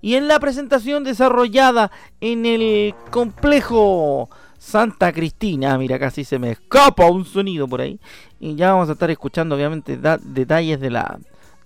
Y 0.00 0.14
en 0.14 0.28
la 0.28 0.38
presentación 0.38 1.04
desarrollada 1.04 1.90
en 2.20 2.46
el 2.46 2.94
complejo 3.10 4.30
Santa 4.58 5.12
Cristina, 5.12 5.78
mira, 5.78 5.98
casi 5.98 6.24
se 6.24 6.38
me 6.38 6.50
escapa 6.50 7.06
un 7.06 7.24
sonido 7.24 7.66
por 7.68 7.80
ahí. 7.80 7.98
Y 8.40 8.54
ya 8.54 8.72
vamos 8.72 8.88
a 8.88 8.92
estar 8.92 9.10
escuchando, 9.10 9.54
obviamente, 9.54 9.98
detalles 10.22 10.80
de 10.80 10.90
la, 10.90 11.18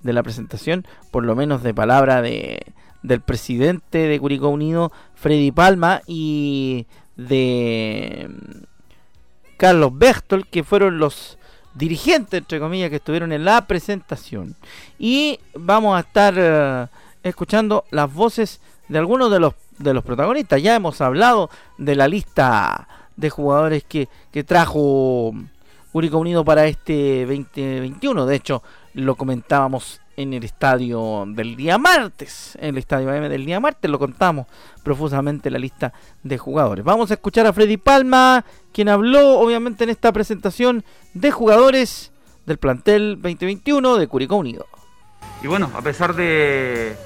de 0.03 0.13
la 0.13 0.23
presentación, 0.23 0.87
por 1.11 1.25
lo 1.25 1.35
menos 1.35 1.63
de 1.63 1.75
palabra 1.75 2.23
de, 2.23 2.63
del 3.03 3.21
presidente 3.21 3.99
de 3.99 4.21
Curicó 4.21 4.49
Unido, 4.49 4.93
Freddy 5.15 5.53
Palma, 5.53 6.03
y 6.07 6.87
de 7.17 8.29
mm, 8.29 8.63
Carlos 9.57 9.97
Bechtol, 9.97 10.47
que 10.47 10.65
fueron 10.65 10.99
los 10.99 11.39
dirigentes, 11.75 12.39
entre 12.39 12.61
comillas, 12.61 12.91
que 12.91 12.97
estuvieron 12.97 13.33
en 13.33 13.45
la 13.45 13.67
presentación. 13.67 14.57
Y 14.99 15.39
vamos 15.55 15.97
a 15.97 16.01
estar. 16.01 16.91
Escuchando 17.23 17.85
las 17.91 18.13
voces 18.13 18.61
de 18.89 18.99
algunos 18.99 19.31
de 19.31 19.41
los, 19.41 19.55
de 19.79 19.95
los 19.95 20.05
protagonistas. 20.05 20.63
Ya 20.63 20.75
hemos 20.75 21.01
hablado 21.01 21.51
de 21.79 21.97
la 21.97 22.09
lista 22.09 22.89
de 23.17 23.31
jugadores 23.31 23.85
que, 23.85 24.09
que 24.31 24.45
trajo 24.45 25.33
Único 25.93 26.19
Unido 26.19 26.45
para 26.45 26.67
este 26.67 27.27
2021. 27.27 28.27
De 28.27 28.35
hecho, 28.35 28.63
lo 28.95 29.15
comentábamos 29.15 30.01
en 30.17 30.35
el 30.35 30.45
estadio 30.45 31.25
del 31.27 31.57
día 31.57 31.79
martes. 31.79 32.57
En 32.61 32.71
el 32.71 32.79
estadio 32.79 33.11
AM 33.11 33.29
del 33.29 33.47
día 33.47 33.61
martes 33.61 33.91
lo 33.91 33.99
contamos 33.99 34.47
profusamente 34.83 35.51
la 35.51 35.59
lista 35.59 35.93
de 36.23 36.39
jugadores. 36.39 36.85
Vamos 36.85 37.11
a 37.11 37.15
escuchar 37.15 37.47
a 37.47 37.53
Freddy 37.53 37.77
Palma, 37.77 38.45
quien 38.73 38.89
habló 38.89 39.39
obviamente 39.39 39.85
en 39.85 39.91
esta 39.91 40.13
presentación 40.13 40.85
de 41.15 41.31
jugadores 41.31 42.13
del 42.47 42.59
plantel 42.59 43.21
2021 43.23 43.97
de 43.97 44.09
Curicó 44.09 44.37
Unido. 44.37 44.67
Y 45.43 45.47
bueno, 45.47 45.71
a 45.75 45.83
pesar 45.83 46.15
de, 46.15 46.97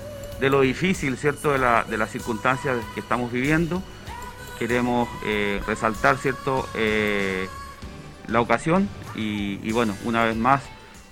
de 0.41 0.51
lo 0.51 0.61
difícil, 0.61 1.17
¿cierto?, 1.17 1.53
de, 1.53 1.59
la, 1.59 1.85
de 1.85 1.97
las 1.97 2.11
circunstancias 2.11 2.77
que 2.95 3.01
estamos 3.01 3.33
viviendo. 3.33 3.83
Queremos 4.59 5.09
eh, 5.25 5.61
resaltar, 5.67 6.19
¿cierto?, 6.19 6.69
eh, 6.75 7.49
la 8.29 8.41
ocasión 8.41 8.89
y, 9.15 9.71
bueno, 9.73 9.95
una 10.05 10.25
vez 10.25 10.37
más, 10.37 10.63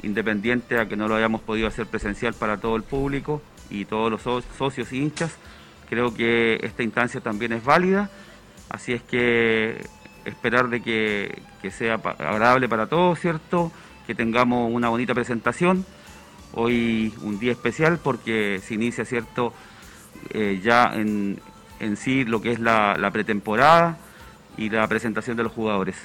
independiente 0.02 0.78
a 0.78 0.86
que 0.86 0.96
no 0.96 1.08
lo 1.08 1.14
hayamos 1.14 1.40
podido 1.40 1.66
hacer 1.66 1.86
presencial 1.86 2.34
para 2.34 2.58
todo 2.58 2.76
el 2.76 2.82
público 2.82 3.40
y 3.70 3.86
todos 3.86 4.10
los 4.10 4.22
socios 4.58 4.92
y 4.92 4.98
hinchas, 4.98 5.32
creo 5.88 6.12
que 6.12 6.58
esta 6.62 6.82
instancia 6.82 7.20
también 7.20 7.52
es 7.52 7.64
válida, 7.64 8.10
así 8.68 8.92
es 8.92 9.02
que 9.02 9.86
esperar 10.26 10.68
de 10.68 10.82
que, 10.82 11.40
que 11.62 11.70
sea 11.70 11.94
agradable 11.94 12.68
para 12.68 12.86
todos, 12.86 13.18
¿cierto?, 13.20 13.72
que 14.06 14.14
tengamos 14.14 14.70
una 14.70 14.90
bonita 14.90 15.14
presentación 15.14 15.86
Hoy 16.54 17.12
un 17.22 17.38
día 17.38 17.52
especial 17.52 17.98
porque 18.02 18.60
se 18.62 18.74
inicia, 18.74 19.04
¿cierto?, 19.04 19.52
eh, 20.30 20.60
ya 20.62 20.92
en, 20.94 21.40
en, 21.80 21.96
sí 21.96 22.24
lo 22.24 22.40
que 22.40 22.52
es 22.52 22.60
la, 22.60 23.10
pretemporada 23.12 23.98
y 24.56 24.70
la 24.70 24.86
presentación 24.88 25.36
de 25.36 25.42
los 25.42 25.52
jugadores. 25.52 25.96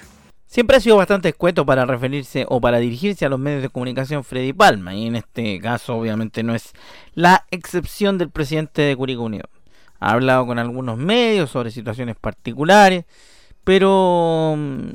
Siempre 0.48 0.78
ha 0.78 0.80
sido 0.80 0.98
bastante 0.98 1.30
escueto 1.30 1.66
para 1.66 1.86
referirse 1.86 2.46
o 2.50 2.60
para 2.60 2.80
dirigirse 2.80 3.26
a 3.26 3.30
los 3.30 3.40
medios 3.40 3.62
de 3.62 3.70
comunicación 3.70 4.24
Freddy 4.24 4.52
Palma, 4.52 4.96
y 4.96 5.06
en 5.06 5.16
este 5.16 5.60
caso 5.60 5.96
obviamente 5.96 6.42
no 6.42 6.56
es 6.56 6.74
la 7.14 7.46
excepción 7.52 8.18
del 8.18 8.32
presidente 8.32 8.82
de 8.82 8.96
Curicó 8.96 9.24
Unido. 9.24 9.48
Ha 10.00 10.12
hablado 10.12 10.48
con 10.48 10.58
algunos 10.58 10.98
medios 10.98 11.52
sobre 11.52 11.72
situaciones 11.72 12.16
particulares, 12.16 13.06
pero 13.64 14.56
mm, 14.58 14.90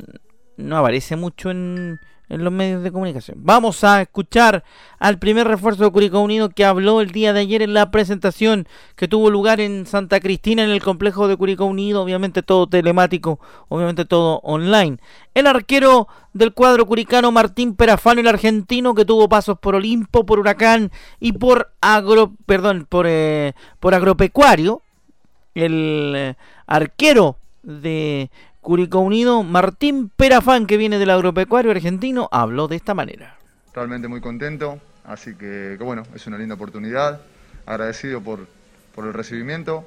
no 0.56 0.76
aparece 0.76 1.14
mucho 1.14 1.50
en, 1.50 2.00
en 2.28 2.42
los 2.42 2.52
medios 2.52 2.82
de 2.82 2.90
comunicación. 2.90 3.38
Vamos 3.40 3.84
a 3.84 4.00
escuchar 4.00 4.64
al 4.98 5.18
primer 5.18 5.46
refuerzo 5.46 5.84
de 5.84 5.90
Curicó 5.90 6.20
Unido 6.20 6.48
que 6.48 6.64
habló 6.64 7.00
el 7.00 7.10
día 7.10 7.32
de 7.32 7.40
ayer 7.40 7.62
en 7.62 7.74
la 7.74 7.90
presentación 7.90 8.66
que 8.96 9.08
tuvo 9.08 9.30
lugar 9.30 9.60
en 9.60 9.86
Santa 9.86 10.20
Cristina 10.20 10.64
en 10.64 10.70
el 10.70 10.82
complejo 10.82 11.28
de 11.28 11.36
Curicó 11.36 11.66
Unido, 11.66 12.02
obviamente 12.02 12.42
todo 12.42 12.66
telemático, 12.66 13.40
obviamente 13.68 14.04
todo 14.04 14.40
online. 14.42 14.98
El 15.34 15.46
arquero 15.46 16.08
del 16.32 16.52
cuadro 16.52 16.86
curicano 16.86 17.30
Martín 17.30 17.76
Perafano, 17.76 18.20
el 18.20 18.28
argentino 18.28 18.94
que 18.94 19.04
tuvo 19.04 19.28
pasos 19.28 19.58
por 19.58 19.74
Olimpo, 19.74 20.24
por 20.24 20.38
Huracán 20.38 20.90
y 21.20 21.32
por 21.32 21.72
agro, 21.80 22.32
perdón, 22.46 22.86
por, 22.88 23.06
eh, 23.08 23.52
por 23.80 23.94
agropecuario. 23.94 24.82
El 25.54 26.12
eh, 26.16 26.34
arquero 26.66 27.36
de 27.62 28.30
Curicó 28.64 29.00
Unido, 29.00 29.42
Martín 29.42 30.08
Perafán, 30.08 30.66
que 30.66 30.78
viene 30.78 30.98
del 30.98 31.10
agropecuario 31.10 31.70
argentino, 31.70 32.30
habló 32.32 32.66
de 32.66 32.76
esta 32.76 32.94
manera. 32.94 33.36
Realmente 33.74 34.08
muy 34.08 34.22
contento, 34.22 34.80
así 35.04 35.34
que, 35.34 35.76
bueno, 35.78 36.02
es 36.14 36.26
una 36.26 36.38
linda 36.38 36.54
oportunidad. 36.54 37.20
agradecido 37.66 38.22
por, 38.22 38.46
por 38.94 39.04
el 39.06 39.12
recibimiento 39.12 39.84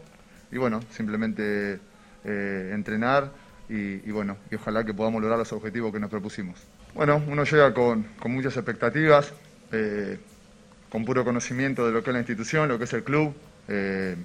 y 0.52 0.58
bueno, 0.58 0.82
simplemente 0.92 1.80
eh, 2.24 2.72
entrenar 2.72 3.32
y, 3.68 4.12
bueno, 4.12 4.38
y 4.52 4.56
ojalá 4.56 4.84
que 4.84 4.94
podamos 4.94 5.24
lograr 5.24 5.40
los 5.40 5.52
objetivos 5.54 5.92
que 5.92 6.00
nos 6.00 6.12
propusimos. 6.12 6.60
Bueno, 6.94 7.20
uno 7.28 7.46
llega 7.46 7.74
con, 7.74 8.04
con 8.20 8.32
muchas 8.32 8.58
expectativas, 8.58 9.34
eh, 9.72 10.20
con 10.92 11.04
puro 11.04 11.26
conocimiento 11.26 11.88
de 11.88 11.94
lo 11.94 12.04
que 12.04 12.12
es 12.12 12.14
la 12.14 12.20
institución, 12.20 12.70
lo 12.70 12.78
que 12.78 12.84
es 12.84 12.94
el 12.94 13.04
club, 13.04 13.34
eh, 13.70 14.16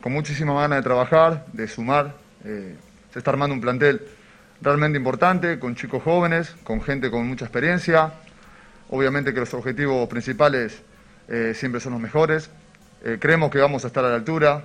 con 0.00 0.12
muchísima 0.12 0.52
ganas 0.54 0.78
de 0.78 0.82
trabajar, 0.82 1.46
de 1.52 1.68
sumar. 1.68 2.16
Se 3.12 3.18
está 3.18 3.30
armando 3.30 3.54
un 3.54 3.60
plantel 3.60 4.02
realmente 4.60 4.98
importante, 4.98 5.58
con 5.58 5.74
chicos 5.74 6.02
jóvenes, 6.02 6.54
con 6.64 6.82
gente 6.82 7.10
con 7.10 7.26
mucha 7.26 7.44
experiencia. 7.44 8.12
Obviamente 8.90 9.34
que 9.34 9.40
los 9.40 9.54
objetivos 9.54 10.08
principales 10.08 10.82
siempre 11.54 11.80
son 11.80 11.92
los 11.92 12.00
mejores. 12.00 12.50
creemos 13.20 13.50
que 13.50 13.58
vamos 13.58 13.84
a 13.84 13.88
estar 13.88 14.04
a 14.04 14.08
la 14.08 14.14
altura 14.14 14.64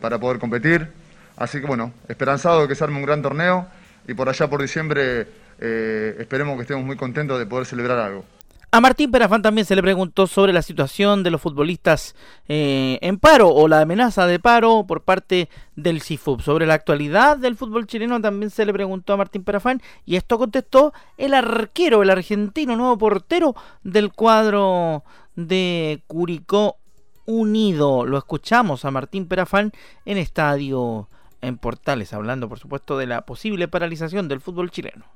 para 0.00 0.18
poder 0.18 0.38
competir. 0.38 0.88
Así 1.36 1.60
que 1.60 1.66
bueno, 1.66 1.92
esperanzado 2.08 2.62
de 2.62 2.68
que 2.68 2.74
se 2.74 2.84
arme 2.84 2.96
un 2.96 3.02
gran 3.02 3.22
torneo 3.22 3.66
y 4.08 4.14
por 4.14 4.28
allá 4.28 4.48
por 4.48 4.62
diciembre 4.62 5.26
eh, 5.58 6.16
esperemos 6.18 6.56
que 6.56 6.62
estemos 6.62 6.84
muy 6.84 6.96
contentos 6.96 7.38
de 7.38 7.46
poder 7.46 7.66
celebrar 7.66 7.98
algo. 7.98 8.24
A 8.72 8.80
Martín 8.80 9.10
Perafán 9.10 9.42
también 9.42 9.64
se 9.64 9.76
le 9.76 9.82
preguntó 9.82 10.26
sobre 10.26 10.52
la 10.52 10.60
situación 10.60 11.22
de 11.22 11.30
los 11.30 11.40
futbolistas 11.40 12.14
eh, 12.48 12.98
en 13.00 13.18
paro 13.18 13.48
o 13.48 13.68
la 13.68 13.80
amenaza 13.80 14.26
de 14.26 14.38
paro 14.38 14.84
por 14.86 15.02
parte 15.02 15.48
del 15.76 16.02
CIFUB. 16.02 16.42
Sobre 16.42 16.66
la 16.66 16.74
actualidad 16.74 17.38
del 17.38 17.56
fútbol 17.56 17.86
chileno 17.86 18.20
también 18.20 18.50
se 18.50 18.66
le 18.66 18.72
preguntó 18.72 19.12
a 19.12 19.16
Martín 19.16 19.44
Perafán 19.44 19.80
y 20.04 20.16
esto 20.16 20.36
contestó 20.36 20.92
el 21.16 21.32
arquero, 21.32 22.02
el 22.02 22.10
argentino, 22.10 22.76
nuevo 22.76 22.98
portero 22.98 23.54
del 23.82 24.12
cuadro 24.12 25.04
de 25.36 26.02
Curicó 26.06 26.76
Unido. 27.24 28.04
Lo 28.04 28.18
escuchamos 28.18 28.84
a 28.84 28.90
Martín 28.90 29.26
Perafán 29.26 29.72
en 30.04 30.18
estadio 30.18 31.08
en 31.40 31.56
Portales, 31.56 32.12
hablando 32.12 32.48
por 32.48 32.58
supuesto 32.58 32.98
de 32.98 33.06
la 33.06 33.22
posible 33.22 33.68
paralización 33.68 34.28
del 34.28 34.40
fútbol 34.40 34.70
chileno. 34.70 35.06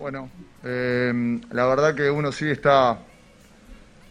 Bueno, 0.00 0.30
eh, 0.64 1.12
la 1.50 1.66
verdad 1.66 1.94
que 1.94 2.10
uno 2.10 2.32
sí 2.32 2.48
está, 2.48 2.96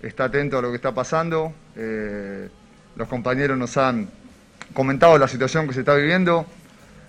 está 0.03 0.25
atento 0.25 0.59
a 0.59 0.61
lo 0.61 0.69
que 0.69 0.75
está 0.75 0.93
pasando. 0.93 1.51
Eh, 1.75 2.47
los 2.95 3.07
compañeros 3.07 3.57
nos 3.57 3.75
han 3.75 4.07
comentado 4.71 5.17
la 5.17 5.27
situación 5.27 5.67
que 5.67 5.73
se 5.73 5.79
está 5.79 5.95
viviendo. 5.95 6.45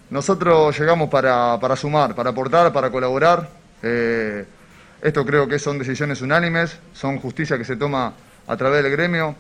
Nosotros 0.09 0.79
llegamos 0.79 1.11
para, 1.11 1.77
sumar, 1.77 2.15
para 2.15 2.31
aportar, 2.31 2.73
para 2.73 2.91
colaborar. 2.91 3.51
Eh, 3.83 4.47
esto 5.03 5.27
creo 5.27 5.47
que 5.47 5.59
son 5.59 5.79
decisiones 5.79 6.23
unánimes, 6.23 6.79
son 6.95 7.19
justicia 7.19 7.59
que 7.59 7.67
se 7.67 7.77
toma 7.77 8.15
a 8.47 8.57
través 8.57 8.83
del 8.83 8.93
gremio. 8.93 9.35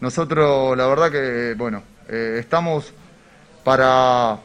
Nosotros, 0.00 0.76
la 0.78 0.86
verdad 0.86 1.10
que, 1.10 1.54
bueno, 1.58 1.82
estamos 2.08 2.92
para, 3.64 4.38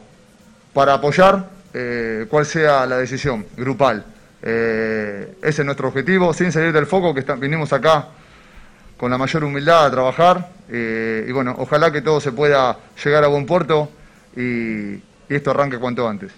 para 0.74 0.94
apoyar 0.94 1.50
cuál 2.28 2.46
sea 2.46 2.84
la 2.86 2.96
decisión 2.96 3.46
grupal. 3.56 4.04
Eh, 4.42 5.36
ese 5.42 5.62
es 5.62 5.66
nuestro 5.66 5.88
objetivo, 5.88 6.32
sin 6.32 6.52
salir 6.52 6.72
del 6.72 6.86
foco, 6.86 7.14
que 7.14 7.22
vinimos 7.34 7.72
acá 7.72 8.08
con 8.96 9.10
la 9.10 9.18
mayor 9.18 9.44
humildad 9.44 9.86
a 9.86 9.90
trabajar 9.90 10.50
eh, 10.68 11.24
y 11.28 11.32
bueno, 11.32 11.54
ojalá 11.58 11.90
que 11.90 12.02
todo 12.02 12.20
se 12.20 12.32
pueda 12.32 12.78
llegar 13.02 13.24
a 13.24 13.28
buen 13.28 13.46
puerto 13.46 13.90
y, 14.36 14.94
y 14.94 15.02
esto 15.28 15.50
arranque 15.50 15.78
cuanto 15.78 16.06
antes. 16.08 16.32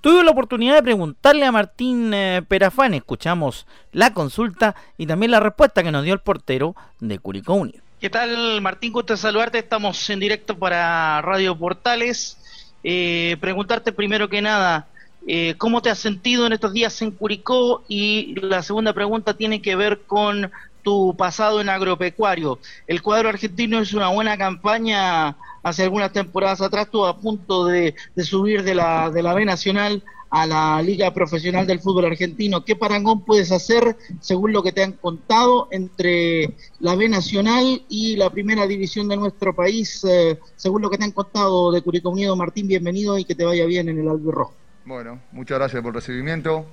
Tuve 0.00 0.22
la 0.24 0.30
oportunidad 0.30 0.76
de 0.76 0.82
preguntarle 0.82 1.44
a 1.44 1.52
Martín 1.52 2.14
Perafán, 2.46 2.94
escuchamos 2.94 3.66
la 3.92 4.12
consulta 4.12 4.76
y 4.96 5.06
también 5.06 5.32
la 5.32 5.40
respuesta 5.40 5.82
que 5.82 5.90
nos 5.90 6.04
dio 6.04 6.14
el 6.14 6.20
portero 6.20 6.76
de 7.00 7.18
Curicó 7.18 7.54
Unido. 7.54 7.82
¿Qué 8.00 8.10
tal, 8.10 8.60
Martín? 8.60 8.92
Gusto 8.92 9.14
de 9.14 9.16
saludarte. 9.16 9.58
Estamos 9.58 10.08
en 10.08 10.20
directo 10.20 10.56
para 10.56 11.20
Radio 11.20 11.58
Portales. 11.58 12.38
Eh, 12.84 13.36
preguntarte 13.40 13.90
primero 13.90 14.28
que 14.28 14.40
nada, 14.40 14.86
eh, 15.26 15.54
¿cómo 15.58 15.82
te 15.82 15.90
has 15.90 15.98
sentido 15.98 16.46
en 16.46 16.52
estos 16.52 16.72
días 16.72 17.00
en 17.02 17.10
Curicó? 17.10 17.82
Y 17.88 18.34
la 18.40 18.62
segunda 18.62 18.92
pregunta 18.92 19.34
tiene 19.34 19.60
que 19.60 19.76
ver 19.76 20.02
con 20.06 20.50
tu 20.82 21.14
pasado 21.16 21.60
en 21.60 21.68
agropecuario. 21.68 22.58
El 22.86 23.02
cuadro 23.02 23.28
argentino 23.28 23.78
es 23.80 23.92
una 23.92 24.08
buena 24.08 24.38
campaña. 24.38 25.36
Hace 25.62 25.82
algunas 25.82 26.12
temporadas 26.12 26.60
atrás 26.60 26.86
estuvo 26.86 27.06
a 27.06 27.18
punto 27.18 27.66
de, 27.66 27.94
subir 28.22 28.62
de 28.62 28.74
la, 28.74 29.10
de 29.10 29.22
la 29.22 29.34
B 29.34 29.44
Nacional 29.44 30.02
a 30.30 30.46
la 30.46 30.82
Liga 30.82 31.12
Profesional 31.12 31.66
del 31.66 31.80
Fútbol 31.80 32.06
Argentino. 32.06 32.64
¿Qué 32.64 32.76
parangón 32.76 33.24
puedes 33.24 33.50
hacer, 33.52 33.96
según 34.20 34.52
lo 34.52 34.62
que 34.62 34.72
te 34.72 34.82
han 34.82 34.92
contado, 34.92 35.68
entre 35.70 36.54
la 36.80 36.94
B 36.94 37.08
Nacional 37.08 37.82
y 37.88 38.16
la 38.16 38.30
Primera 38.30 38.66
División 38.66 39.08
de 39.08 39.16
nuestro 39.16 39.54
país, 39.54 40.04
eh, 40.04 40.38
según 40.56 40.82
lo 40.82 40.90
que 40.90 40.98
te 40.98 41.04
han 41.04 41.12
contado 41.12 41.72
de 41.72 41.82
Curicó 41.82 42.10
Unido? 42.10 42.36
Martín, 42.36 42.68
bienvenido 42.68 43.18
y 43.18 43.24
que 43.24 43.34
te 43.34 43.44
vaya 43.44 43.64
bien 43.66 43.88
en 43.88 43.98
el 43.98 44.08
Albirrojo. 44.08 44.54
Bueno, 44.88 45.20
muchas 45.32 45.58
gracias 45.58 45.82
por 45.82 45.90
el 45.90 45.96
recibimiento. 45.96 46.64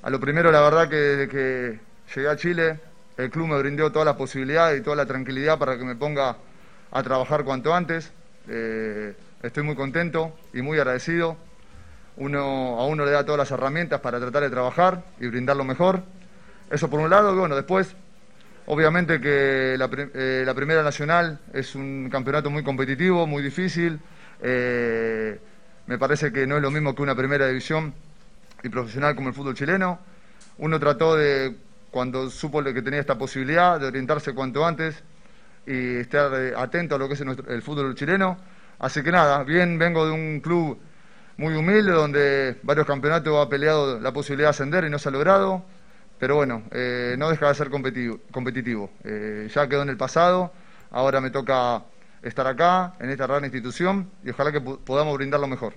A 0.00 0.08
lo 0.08 0.18
primero, 0.18 0.50
la 0.50 0.62
verdad 0.62 0.88
que 0.88 0.96
desde 0.96 1.28
que 1.28 1.78
llegué 2.14 2.28
a 2.30 2.34
Chile, 2.34 2.80
el 3.18 3.28
club 3.28 3.48
me 3.48 3.58
brindó 3.58 3.92
todas 3.92 4.06
las 4.06 4.16
posibilidades 4.16 4.80
y 4.80 4.82
toda 4.82 4.96
la 4.96 5.04
tranquilidad 5.04 5.58
para 5.58 5.76
que 5.76 5.84
me 5.84 5.94
ponga 5.94 6.38
a 6.90 7.02
trabajar 7.02 7.44
cuanto 7.44 7.74
antes. 7.74 8.12
Eh, 8.48 9.14
estoy 9.42 9.62
muy 9.62 9.74
contento 9.74 10.32
y 10.54 10.62
muy 10.62 10.78
agradecido 10.78 11.36
uno, 12.16 12.80
a 12.80 12.86
uno 12.86 13.04
le 13.04 13.10
da 13.10 13.26
todas 13.26 13.40
las 13.40 13.50
herramientas 13.50 14.00
para 14.00 14.18
tratar 14.18 14.42
de 14.44 14.48
trabajar 14.48 15.04
y 15.20 15.26
brindar 15.26 15.54
lo 15.54 15.64
mejor. 15.64 16.02
Eso 16.70 16.88
por 16.88 17.00
un 17.00 17.10
lado, 17.10 17.34
y 17.34 17.38
bueno, 17.40 17.56
después, 17.56 17.94
obviamente 18.64 19.20
que 19.20 19.76
la, 19.76 19.90
eh, 19.92 20.50
Primera 20.56 20.82
Nacional 20.82 21.38
es 21.52 21.74
un 21.74 22.08
campeonato 22.10 22.48
muy 22.48 22.62
competitivo, 22.62 23.26
muy 23.26 23.42
difícil. 23.42 24.00
Eh, 24.40 25.38
me 25.90 25.98
parece 25.98 26.32
que 26.32 26.46
no 26.46 26.54
es 26.54 26.62
lo 26.62 26.70
mismo 26.70 26.94
que 26.94 27.02
una 27.02 27.16
Primera 27.16 27.48
División 27.48 27.92
y 28.62 28.68
profesional 28.68 29.16
como 29.16 29.30
el 29.30 29.34
fútbol 29.34 29.56
chileno. 29.56 29.98
Uno 30.58 30.78
trató 30.78 31.16
de, 31.16 31.56
cuando 31.90 32.30
supo 32.30 32.62
que 32.62 32.80
tenía 32.80 33.00
esta 33.00 33.18
posibilidad, 33.18 33.80
de 33.80 33.88
orientarse 33.88 34.32
cuanto 34.32 34.64
antes 34.64 35.02
y 35.66 35.96
estar 35.96 36.32
eh, 36.32 36.52
atento 36.56 36.94
a 36.94 36.98
lo 36.98 37.08
que 37.08 37.14
es 37.14 37.20
el 37.22 37.60
fútbol 37.62 37.96
chileno. 37.96 38.38
Así 38.78 39.02
que 39.02 39.10
nada, 39.10 39.42
bien 39.42 39.80
vengo 39.80 40.06
de 40.06 40.12
un 40.12 40.38
club 40.38 40.78
muy 41.38 41.56
humilde, 41.56 41.90
donde 41.90 42.58
varios 42.62 42.86
campeonatos 42.86 43.44
ha 43.44 43.48
peleado 43.48 43.98
la 43.98 44.12
posibilidad 44.12 44.46
de 44.46 44.50
ascender 44.50 44.84
y 44.84 44.90
no 44.90 44.98
se 45.00 45.08
ha 45.08 45.12
logrado, 45.12 45.64
pero 46.20 46.36
bueno, 46.36 46.62
eh, 46.70 47.16
no 47.18 47.30
deja 47.30 47.48
de 47.48 47.54
ser 47.56 47.68
competitivo. 47.68 48.92
Eh, 49.02 49.50
ya 49.52 49.66
quedó 49.66 49.82
en 49.82 49.88
el 49.88 49.96
pasado, 49.96 50.52
ahora 50.92 51.20
me 51.20 51.30
toca 51.30 51.82
estar 52.22 52.46
acá, 52.46 52.94
en 53.00 53.10
esta 53.10 53.26
gran 53.26 53.44
institución, 53.44 54.10
y 54.24 54.30
ojalá 54.30 54.52
que 54.52 54.60
podamos 54.60 55.16
brindar 55.16 55.40
lo 55.40 55.46
mejor. 55.46 55.74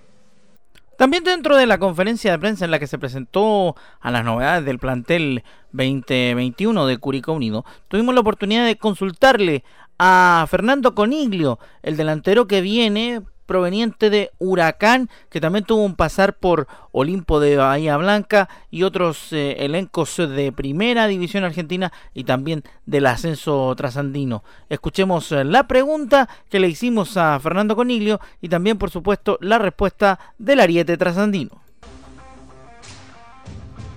También 0.97 1.23
dentro 1.23 1.57
de 1.57 1.65
la 1.65 1.79
conferencia 1.79 2.31
de 2.31 2.39
prensa 2.39 2.65
en 2.65 2.71
la 2.71 2.79
que 2.79 2.87
se 2.87 2.99
presentó 2.99 3.75
a 3.99 4.11
las 4.11 4.23
novedades 4.23 4.63
del 4.63 4.77
plantel 4.77 5.43
2021 5.71 6.85
de 6.85 6.97
Curicó 6.97 7.33
Unido, 7.33 7.65
tuvimos 7.87 8.13
la 8.13 8.21
oportunidad 8.21 8.65
de 8.65 8.77
consultarle 8.77 9.63
a 9.97 10.45
Fernando 10.49 10.93
Coniglio, 10.93 11.59
el 11.81 11.97
delantero 11.97 12.47
que 12.47 12.61
viene 12.61 13.21
proveniente 13.45 14.09
de 14.09 14.31
Huracán, 14.39 15.09
que 15.29 15.41
también 15.41 15.65
tuvo 15.65 15.83
un 15.83 15.95
pasar 15.95 16.35
por 16.35 16.67
Olimpo 16.91 17.39
de 17.39 17.57
Bahía 17.57 17.97
Blanca 17.97 18.49
y 18.71 18.83
otros 18.83 19.33
eh, 19.33 19.57
elencos 19.59 20.17
de 20.17 20.51
Primera 20.51 21.07
División 21.07 21.43
Argentina 21.43 21.91
y 22.13 22.23
también 22.23 22.63
del 22.85 23.05
ascenso 23.07 23.73
trasandino. 23.75 24.43
Escuchemos 24.69 25.31
eh, 25.31 25.43
la 25.43 25.67
pregunta 25.67 26.29
que 26.49 26.59
le 26.59 26.67
hicimos 26.67 27.17
a 27.17 27.39
Fernando 27.39 27.75
Coniglio 27.75 28.19
y 28.41 28.49
también, 28.49 28.77
por 28.77 28.89
supuesto, 28.89 29.37
la 29.41 29.59
respuesta 29.59 30.19
del 30.37 30.59
Ariete 30.59 30.97
trasandino. 30.97 31.61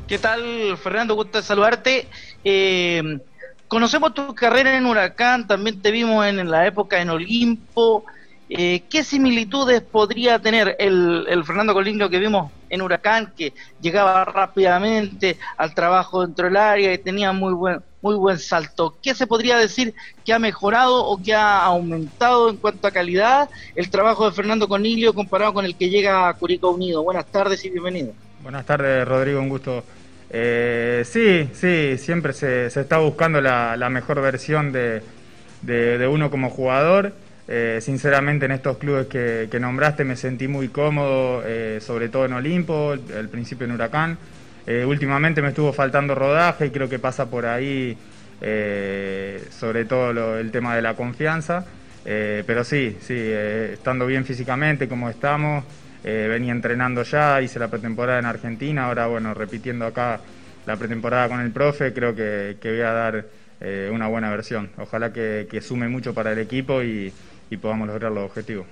¿Qué 0.09 0.19
tal, 0.19 0.77
Fernando? 0.79 1.17
Gusto 1.17 1.43
saludarte. 1.43 2.09
Eh, 2.45 3.19
conocemos 3.67 4.15
tu 4.15 4.35
carrera 4.35 4.77
en 4.77 4.87
Huracán, 4.87 5.49
también 5.49 5.83
te 5.83 5.91
vimos 5.91 6.25
en 6.27 6.49
la 6.49 6.67
época 6.67 7.01
en 7.01 7.11
Olimpo. 7.11 8.05
Eh, 8.49 8.85
¿Qué 8.89 9.03
similitudes 9.03 9.83
podría 9.83 10.39
tener 10.39 10.77
el, 10.79 11.43
Fernando 11.45 11.75
Coligno 11.75 12.09
que 12.09 12.21
vimos 12.21 12.53
en 12.71 12.81
Huracán, 12.81 13.33
que 13.37 13.53
llegaba 13.81 14.25
rápidamente 14.25 15.37
al 15.57 15.75
trabajo 15.75 16.25
dentro 16.25 16.47
del 16.47 16.57
área 16.57 16.95
y 16.95 16.99
tenía 16.99 17.33
muy 17.33 17.53
buen, 17.55 17.81
muy 18.03 18.15
buen 18.15 18.39
salto? 18.39 18.97
¿Qué 19.03 19.15
se 19.15 19.27
podría 19.27 19.57
decir 19.57 19.95
que 20.25 20.33
ha 20.33 20.39
mejorado 20.39 21.05
o 21.07 21.21
que 21.21 21.35
ha 21.35 21.65
aumentado 21.65 22.51
en 22.51 22.57
cuanto 22.59 22.87
a 22.87 22.93
calidad 22.93 23.51
el 23.75 23.91
trabajo 23.91 24.27
de 24.27 24.33
Fernando 24.33 24.69
Coniglio 24.69 25.13
comparado 25.13 25.53
con 25.53 25.65
el 25.65 25.75
que 25.75 25.91
llega 25.91 26.29
a 26.29 26.35
Curicó 26.35 26.71
Unido? 26.71 27.03
Buenas 27.03 27.27
tardes 27.27 27.65
y 27.65 27.71
bienvenido. 27.71 28.13
Buenas 28.45 28.65
tardes, 28.65 29.09
Rodrigo, 29.09 29.41
un 29.41 29.49
gusto. 29.49 29.83
Eh, 30.31 31.03
sí, 31.05 31.49
sí, 31.53 31.99
siempre 31.99 32.33
se, 32.33 32.67
está 32.67 32.99
buscando 32.99 33.41
la, 33.41 33.89
mejor 33.91 34.21
versión 34.21 34.71
de 34.71 35.03
uno 36.09 36.31
como 36.31 36.49
jugador 36.49 37.13
eh, 37.49 37.79
sinceramente 37.81 38.47
en 38.47 38.53
estos 38.53 38.77
clubes 38.77 39.07
que, 39.07 39.59
nombraste 39.61 40.05
me 40.05 40.17
sentí 40.17 40.49
muy 40.49 40.69
cómodo, 40.69 41.43
eh, 41.47 41.79
sobre 41.81 42.09
todo 42.09 42.25
en 42.25 42.33
Olimpo, 42.33 42.93
al 42.93 43.29
principio 43.29 43.67
en 43.67 43.73
Huracán. 43.73 44.19
Eh, 44.67 44.85
últimamente 44.85 45.41
me 45.43 45.49
estuvo 45.49 45.73
faltando 45.73 46.17
rodaje 46.17 46.73
creo 46.73 46.89
que 46.89 46.99
pasa 46.99 47.31
por 47.31 47.47
ahí 47.47 47.97
sobre 48.39 49.87
todo 49.87 50.39
el 50.39 50.51
tema 50.51 50.75
de 50.77 50.83
la 50.83 50.95
confianza. 50.95 51.65
Pero 52.05 52.65
sí, 52.65 52.97
sí, 53.01 53.15
estando 53.17 54.07
bien 54.07 54.25
físicamente 54.25 54.87
como 54.89 55.09
estamos, 55.09 55.65
venía 56.05 56.53
entrenando 56.53 57.03
ya, 57.03 57.41
hice 57.41 57.59
la 57.59 57.69
pretemporada 57.69 58.19
en 58.19 58.27
Argentina, 58.27 58.87
ahora 58.87 59.07
bueno, 59.07 59.35
repitiendo 59.35 59.87
acá 59.87 60.21
la 60.67 60.77
pretemporada 60.77 61.29
con 61.29 61.41
el 61.41 61.51
profe, 61.51 61.93
creo 61.93 62.15
que, 62.15 62.57
voy 62.63 62.81
a 62.81 62.93
dar 62.93 63.27
una 63.91 64.07
buena 64.07 64.31
versión. 64.31 64.71
Ojalá 64.77 65.13
que, 65.13 65.61
sume 65.63 65.89
mucho 65.89 66.13
para 66.13 66.33
el 66.33 66.39
equipo 66.39 66.83
y, 66.83 67.13
y 67.51 67.57
podamos 67.57 67.89
lograr 67.89 68.13
los 68.13 68.25
objetivos. 68.25 68.67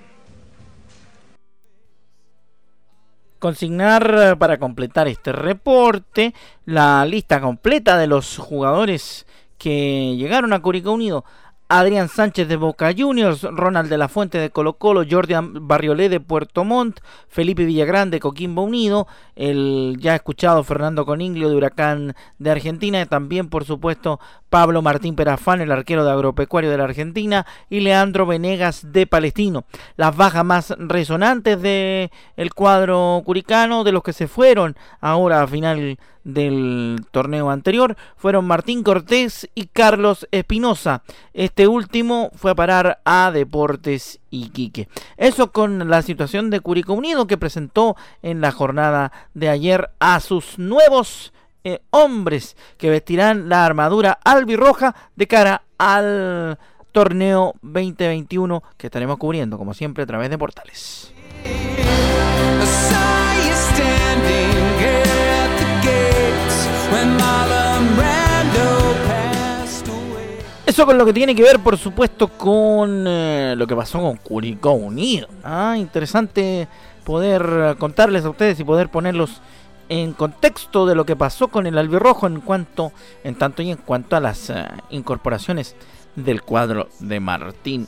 Consignar 3.39 4.37
para 4.39 4.57
completar 4.57 5.07
este 5.07 5.31
reporte 5.31 6.33
la 6.65 7.05
lista 7.05 7.41
completa 7.41 7.97
de 7.97 8.07
los 8.07 8.37
jugadores 8.37 9.27
que 9.57 10.15
llegaron 10.17 10.53
a 10.53 10.61
Curicó 10.61 10.91
Unido 10.91 11.25
Adrián 11.67 12.09
Sánchez 12.09 12.47
de 12.47 12.57
Boca 12.57 12.93
Juniors, 12.95 13.41
Ronald 13.41 13.89
de 13.89 13.97
la 13.97 14.07
Fuente 14.07 14.37
de 14.37 14.51
Colo 14.51 14.73
Colo, 14.73 15.03
Jordian 15.09 15.67
Barriolé 15.67 16.09
de 16.09 16.19
Puerto 16.19 16.63
Montt, 16.63 16.99
Felipe 17.27 17.65
Villagrán 17.65 18.11
de 18.11 18.19
Coquimbo 18.19 18.61
Unido, 18.61 19.07
el 19.35 19.97
ya 19.99 20.13
escuchado 20.13 20.63
Fernando 20.63 21.07
Coniglio 21.07 21.49
de 21.49 21.55
Huracán 21.55 22.15
de 22.37 22.51
Argentina, 22.51 23.01
y 23.01 23.05
también 23.07 23.49
por 23.49 23.65
supuesto 23.65 24.19
Pablo 24.49 24.83
Martín 24.83 25.15
Perafán, 25.15 25.59
el 25.59 25.71
arquero 25.71 26.05
de 26.05 26.11
Agropecuario 26.11 26.69
de 26.69 26.77
la 26.77 26.83
Argentina, 26.83 27.47
y 27.67 27.79
Leandro 27.79 28.27
Venegas 28.27 28.91
de 28.91 29.07
Palestino. 29.07 29.65
Las 29.97 30.15
bajas 30.15 30.45
más 30.45 30.75
resonantes 30.77 31.59
del 31.59 32.11
el 32.37 32.53
cuadro 32.53 33.23
curicano, 33.25 33.83
de 33.83 33.91
los 33.91 34.03
que 34.03 34.13
se 34.13 34.27
fueron 34.27 34.75
ahora 35.01 35.41
a 35.41 35.47
final 35.47 35.97
del 36.25 37.05
torneo 37.11 37.49
anterior 37.49 37.95
fueron 38.17 38.45
Martín 38.45 38.83
Cortés 38.83 39.49
y 39.55 39.67
Carlos 39.67 40.27
Espinosa. 40.31 41.03
Este 41.33 41.67
último 41.67 42.31
fue 42.35 42.51
a 42.51 42.55
parar 42.55 42.99
a 43.05 43.31
Deportes 43.31 44.19
Iquique. 44.31 44.89
Eso 45.15 45.53
con 45.53 45.89
la 45.89 46.01
situación 46.01 46.49
de 46.49 46.59
Curicó 46.59 46.93
Unido 46.93 47.27
que 47.27 47.37
presentó 47.37 47.95
en 48.21 48.41
la 48.41 48.51
jornada 48.51 49.13
de 49.33 49.47
ayer 49.47 49.91
a 49.99 50.19
sus 50.19 50.59
nuevos 50.59 51.31
eh, 51.63 51.79
hombres 51.91 52.57
que 52.77 52.89
vestirán 52.89 53.47
la 53.47 53.65
armadura 53.65 54.19
albirroja 54.23 54.95
de 55.15 55.27
cara 55.27 55.63
al 55.77 56.59
torneo 56.91 57.53
2021 57.61 58.63
que 58.77 58.87
estaremos 58.87 59.17
cubriendo 59.17 59.57
como 59.57 59.73
siempre 59.73 60.03
a 60.03 60.07
través 60.07 60.29
de 60.29 60.37
portales. 60.37 61.13
Eso 70.65 70.85
con 70.85 70.97
lo 70.97 71.05
que 71.05 71.13
tiene 71.13 71.35
que 71.35 71.43
ver, 71.43 71.59
por 71.59 71.77
supuesto, 71.77 72.27
con 72.27 73.05
eh, 73.07 73.53
lo 73.55 73.65
que 73.65 73.75
pasó 73.75 74.01
con 74.01 74.17
Curicó 74.17 74.71
Unido. 74.71 75.27
Ah, 75.43 75.75
interesante 75.77 76.67
poder 77.05 77.77
contarles 77.79 78.25
a 78.25 78.29
ustedes 78.29 78.59
y 78.59 78.63
poder 78.63 78.89
ponerlos 78.89 79.41
en 79.89 80.13
contexto 80.13 80.85
de 80.85 80.95
lo 80.95 81.05
que 81.05 81.15
pasó 81.15 81.47
con 81.47 81.67
el 81.67 81.77
albirrojo 81.77 82.27
en 82.27 82.41
cuanto, 82.41 82.91
en 83.23 83.35
tanto 83.35 83.61
y 83.61 83.71
en 83.71 83.77
cuanto 83.77 84.15
a 84.15 84.19
las 84.19 84.49
eh, 84.49 84.65
incorporaciones 84.89 85.75
del 86.15 86.41
cuadro 86.41 86.89
de 86.99 87.19
Martín 87.19 87.87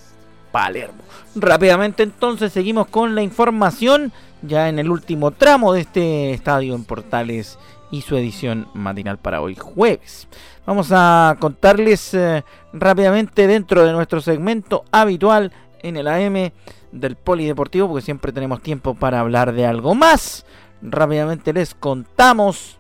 Palermo. 0.52 1.04
Rápidamente 1.36 2.04
entonces 2.04 2.54
seguimos 2.54 2.88
con 2.88 3.16
la 3.16 3.22
información 3.22 4.12
ya 4.44 4.70
en 4.70 4.80
el 4.80 4.90
último 4.90 5.32
tramo 5.32 5.74
de 5.74 5.82
este 5.82 6.32
estadio 6.32 6.76
en 6.76 6.84
Portales 6.84 7.58
y 7.92 8.02
su 8.02 8.16
edición 8.16 8.68
matinal 8.74 9.18
para 9.18 9.42
hoy 9.42 9.56
jueves. 9.56 10.28
Vamos 10.66 10.90
a 10.92 11.38
contarles 11.40 12.14
eh, 12.14 12.44
rápidamente 12.74 13.48
dentro 13.48 13.86
de 13.86 13.94
nuestro 13.94 14.22
segmento 14.22 14.84
habitual 14.92 15.52
en 15.82 15.98
el 15.98 16.08
AM 16.08 16.52
del 16.92 17.16
Polideportivo, 17.16 17.88
porque 17.88 18.02
siempre 18.04 18.32
tenemos 18.32 18.62
tiempo 18.62 18.96
para 18.96 19.20
hablar 19.20 19.54
de 19.54 19.66
algo 19.66 19.96
más. 19.96 20.46
Rápidamente 20.82 21.54
les 21.54 21.74
contamos 21.74 22.78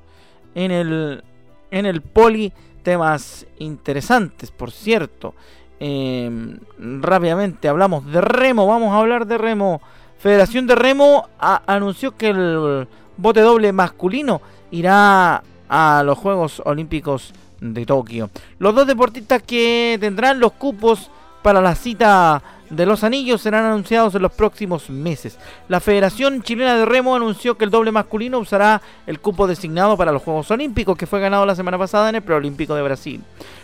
en 0.55 0.71
el, 0.71 1.23
en 1.71 1.85
el 1.85 2.01
Poli 2.01 2.51
temas 2.83 3.45
interesantes, 3.59 4.51
por 4.51 4.71
cierto. 4.71 5.33
Em, 5.79 6.59
rápidamente 6.79 7.67
hablamos 7.67 8.05
de 8.11 8.21
remo, 8.21 8.65
vamos 8.65 8.93
a 8.93 8.97
hablar 8.97 9.27
de 9.27 9.37
remo. 9.37 9.81
Federación 10.17 10.65
de 10.65 10.73
Remo 10.73 11.29
anunció 11.37 12.17
que 12.17 12.29
el 12.29 12.87
bote 13.17 13.41
doble 13.41 13.71
masculino 13.71 14.41
irá 14.71 15.43
a 15.69 16.03
los 16.05 16.17
Juegos 16.17 16.61
Olímpicos 16.65 17.33
de 17.59 17.85
Tokio. 17.85 18.29
Los 18.59 18.75
dos 18.75 18.87
deportistas 18.87 19.41
que 19.43 19.97
tendrán 19.99 20.39
los 20.39 20.53
cupos 20.53 21.09
para 21.41 21.61
la 21.61 21.75
cita 21.75 22.41
de 22.69 22.85
los 22.85 23.03
anillos 23.03 23.41
serán 23.41 23.65
anunciados 23.65 24.13
en 24.15 24.21
los 24.21 24.33
próximos 24.33 24.89
meses. 24.89 25.37
La 25.69 25.79
Federación 25.79 26.41
Chilena 26.41 26.75
de 26.75 26.85
Remo 26.85 27.15
anunció 27.15 27.57
que 27.57 27.63
el 27.63 27.71
doble 27.71 27.91
masculino 27.91 28.39
usará 28.39 28.81
el 29.05 29.19
cupo 29.19 29.47
designado 29.47 29.95
para 29.95 30.11
los 30.11 30.21
Juegos 30.21 30.51
Olímpicos 30.51 30.97
que 30.97 31.07
fue 31.07 31.21
ganado 31.21 31.45
la 31.45 31.55
semana 31.55 31.77
pasada 31.77 32.09
en 32.09 32.15
el 32.15 32.21
Preolímpico 32.21 32.75
de 32.75 32.81
Brasil. 32.81 33.23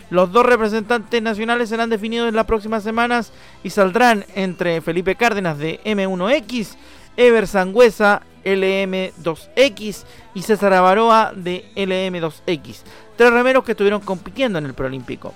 Los 0.09 0.31
dos 0.31 0.45
representantes 0.45 1.21
nacionales 1.21 1.69
serán 1.69 1.89
definidos 1.89 2.29
en 2.29 2.35
las 2.35 2.45
próximas 2.45 2.83
semanas 2.83 3.33
y 3.63 3.69
saldrán 3.69 4.25
entre 4.35 4.79
Felipe 4.81 5.15
Cárdenas 5.15 5.57
de 5.57 5.81
M1X, 5.83 6.75
Ever 7.17 7.47
Sangüesa 7.47 8.21
LM2X 8.43 10.05
y 10.33 10.41
César 10.41 10.73
Avaroa 10.73 11.33
de 11.35 11.65
LM2X. 11.75 12.83
Tres 13.15 13.31
remeros 13.31 13.63
que 13.63 13.71
estuvieron 13.71 14.01
compitiendo 14.01 14.59
en 14.59 14.65
el 14.65 14.73
preolímpico. 14.73 15.33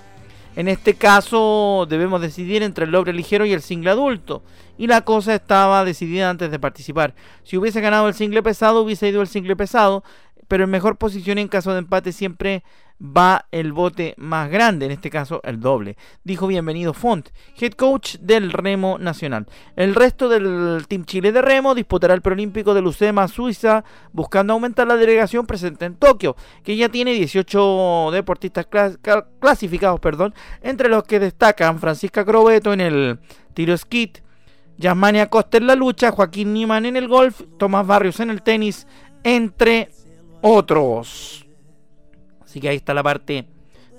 En 0.56 0.68
este 0.68 0.96
caso 0.96 1.86
debemos 1.88 2.20
decidir 2.20 2.64
entre 2.64 2.86
el 2.86 2.92
doble 2.92 3.14
ligero 3.14 3.46
y 3.46 3.54
el 3.54 3.62
single 3.62 3.92
adulto. 3.92 4.42
Y 4.78 4.88
la 4.88 5.02
cosa 5.02 5.36
estaba 5.36 5.86
decidida 5.86 6.32
antes 6.32 6.50
de 6.50 6.58
participar. 6.58 7.14
Si 7.44 7.58
hubiese 7.58 7.80
ganado 7.80 8.08
el 8.08 8.16
single 8.16 8.42
pesado, 8.42 8.82
hubiese 8.82 9.08
ido 9.08 9.22
el 9.22 9.28
single 9.28 9.56
pesado. 9.56 10.04
Pero 10.48 10.64
en 10.64 10.72
mejor 10.72 10.98
posición 10.98 11.38
en 11.38 11.48
caso 11.48 11.74
de 11.74 11.80
empate 11.80 12.12
siempre 12.12 12.64
va 13.02 13.46
el 13.52 13.74
bote 13.74 14.16
más 14.18 14.50
grande, 14.50 14.86
en 14.86 14.92
este 14.92 15.10
caso 15.10 15.42
el 15.44 15.60
doble. 15.60 15.98
Dijo 16.24 16.48
bienvenido 16.48 16.94
Font, 16.94 17.30
head 17.60 17.74
coach 17.74 18.16
del 18.18 18.52
remo 18.52 18.98
nacional. 18.98 19.48
El 19.76 19.96
resto 19.96 20.30
del 20.30 20.86
Team 20.88 21.06
Chile 21.06 21.32
de 21.32 21.42
remo 21.42 21.76
disputará 21.76 22.14
el 22.14 22.22
preolímpico 22.22 22.74
de 22.74 22.82
Lucema, 22.82 23.28
Suiza, 23.28 23.84
buscando 24.12 24.54
aumentar 24.54 24.88
la 24.88 24.96
delegación 24.96 25.46
presente 25.46 25.86
en 25.86 25.96
Tokio, 25.96 26.36
que 26.64 26.76
ya 26.76 26.90
tiene 26.90 27.14
18 27.14 28.10
deportistas 28.12 28.68
clasificados, 29.40 30.00
perdón, 30.00 30.34
entre 30.62 30.90
los 30.90 31.04
que 31.04 31.20
destacan 31.20 31.80
Francisca 31.80 32.26
Crobeto 32.26 32.74
en 32.74 32.82
el 32.82 33.20
tiro 33.54 33.78
skit, 33.78 34.20
Yasmania 34.78 35.30
Costa 35.30 35.58
en 35.58 35.68
la 35.68 35.76
lucha, 35.76 36.12
Joaquín 36.12 36.54
Niman 36.54 36.86
en 36.86 36.98
el 36.98 37.08
golf, 37.08 37.42
Tomás 37.58 37.86
Barrios 37.86 38.20
en 38.20 38.30
el 38.30 38.44
tenis, 38.44 38.88
entre 39.24 39.90
otros. 40.42 41.47
Así 42.48 42.62
que 42.62 42.70
ahí 42.70 42.78
está 42.78 42.94
la 42.94 43.04
parte 43.04 43.46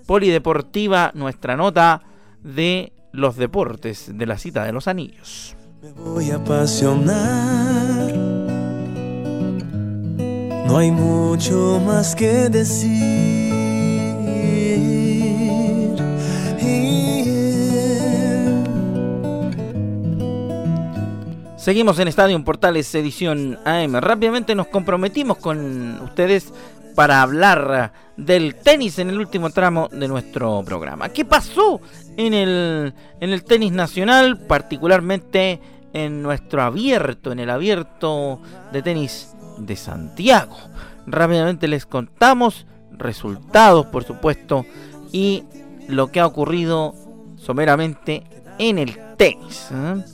polideportiva, 0.07 1.13
nuestra 1.15 1.55
nota 1.55 2.01
de 2.43 2.95
los 3.13 3.37
deportes 3.37 4.11
de 4.17 4.25
la 4.25 4.39
cita 4.39 4.65
de 4.65 4.73
los 4.73 4.89
anillos. 4.89 5.55
Me 5.83 5.93
voy 5.93 6.31
a 6.31 6.37
apasionar. 6.37 8.15
No 10.67 10.79
hay 10.79 10.91
mucho 10.91 11.79
más 11.85 12.17
que 12.17 12.49
decir. 12.49 13.29
Seguimos 21.69 21.99
en 21.99 22.09
Estadio 22.09 22.43
Portales 22.45 22.95
edición 22.95 23.59
AM. 23.67 23.97
Rápidamente 23.97 24.55
nos 24.55 24.69
comprometimos 24.69 25.37
con 25.37 26.01
ustedes 26.01 26.51
para 26.99 27.23
hablar 27.23 27.93
del 28.17 28.57
tenis 28.57 28.99
en 28.99 29.09
el 29.09 29.21
último 29.21 29.51
tramo 29.51 29.89
de 29.93 30.09
nuestro 30.09 30.65
programa. 30.65 31.11
¿Qué 31.11 31.25
pasó 31.25 31.81
en 32.17 32.35
el, 32.35 32.93
en 33.21 33.31
el 33.31 33.45
tenis 33.45 33.71
nacional, 33.71 34.37
particularmente 34.37 35.61
en 35.93 36.21
nuestro 36.23 36.61
abierto, 36.61 37.31
en 37.31 37.39
el 37.39 37.51
abierto 37.51 38.41
de 38.73 38.83
tenis 38.83 39.33
de 39.59 39.77
Santiago? 39.77 40.57
Rápidamente 41.07 41.69
les 41.69 41.87
contamos 41.87 42.67
resultados, 42.91 43.87
por 43.87 44.03
supuesto, 44.03 44.67
y 45.13 45.45
lo 45.87 46.11
que 46.11 46.19
ha 46.19 46.27
ocurrido 46.27 46.97
someramente 47.37 48.25
en 48.59 48.77
el 48.77 48.99
tenis. 49.17 49.69
¿eh? 49.71 50.05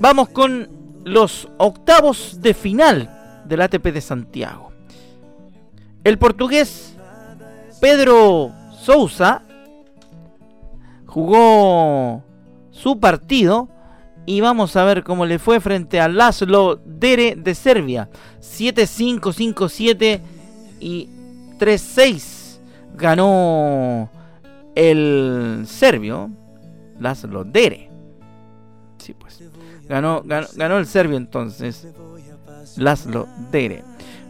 Vamos 0.00 0.28
con 0.30 0.68
los 1.04 1.48
octavos 1.58 2.40
de 2.40 2.52
final 2.52 3.44
del 3.44 3.60
ATP 3.60 3.84
de 3.92 4.00
Santiago. 4.00 4.75
El 6.06 6.18
portugués 6.18 6.94
Pedro 7.80 8.52
Sousa 8.80 9.42
jugó 11.04 12.22
su 12.70 13.00
partido 13.00 13.68
y 14.24 14.40
vamos 14.40 14.76
a 14.76 14.84
ver 14.84 15.02
cómo 15.02 15.26
le 15.26 15.40
fue 15.40 15.58
frente 15.58 16.00
a 16.00 16.06
Laszlo 16.06 16.76
Dere 16.84 17.34
de 17.34 17.56
Serbia. 17.56 18.08
7-5, 18.40 19.20
5-7 19.20 20.20
y 20.78 21.08
3-6 21.58 22.60
ganó 22.94 24.08
el 24.76 25.64
serbio 25.66 26.30
Laszlo 27.00 27.42
Dere. 27.42 27.90
Ganó, 29.88 30.22
ganó, 30.24 30.78
el 30.78 30.86
serbio 30.86 31.16
entonces. 31.16 31.84
Laszlo 32.76 33.28
Dere. 33.50 33.82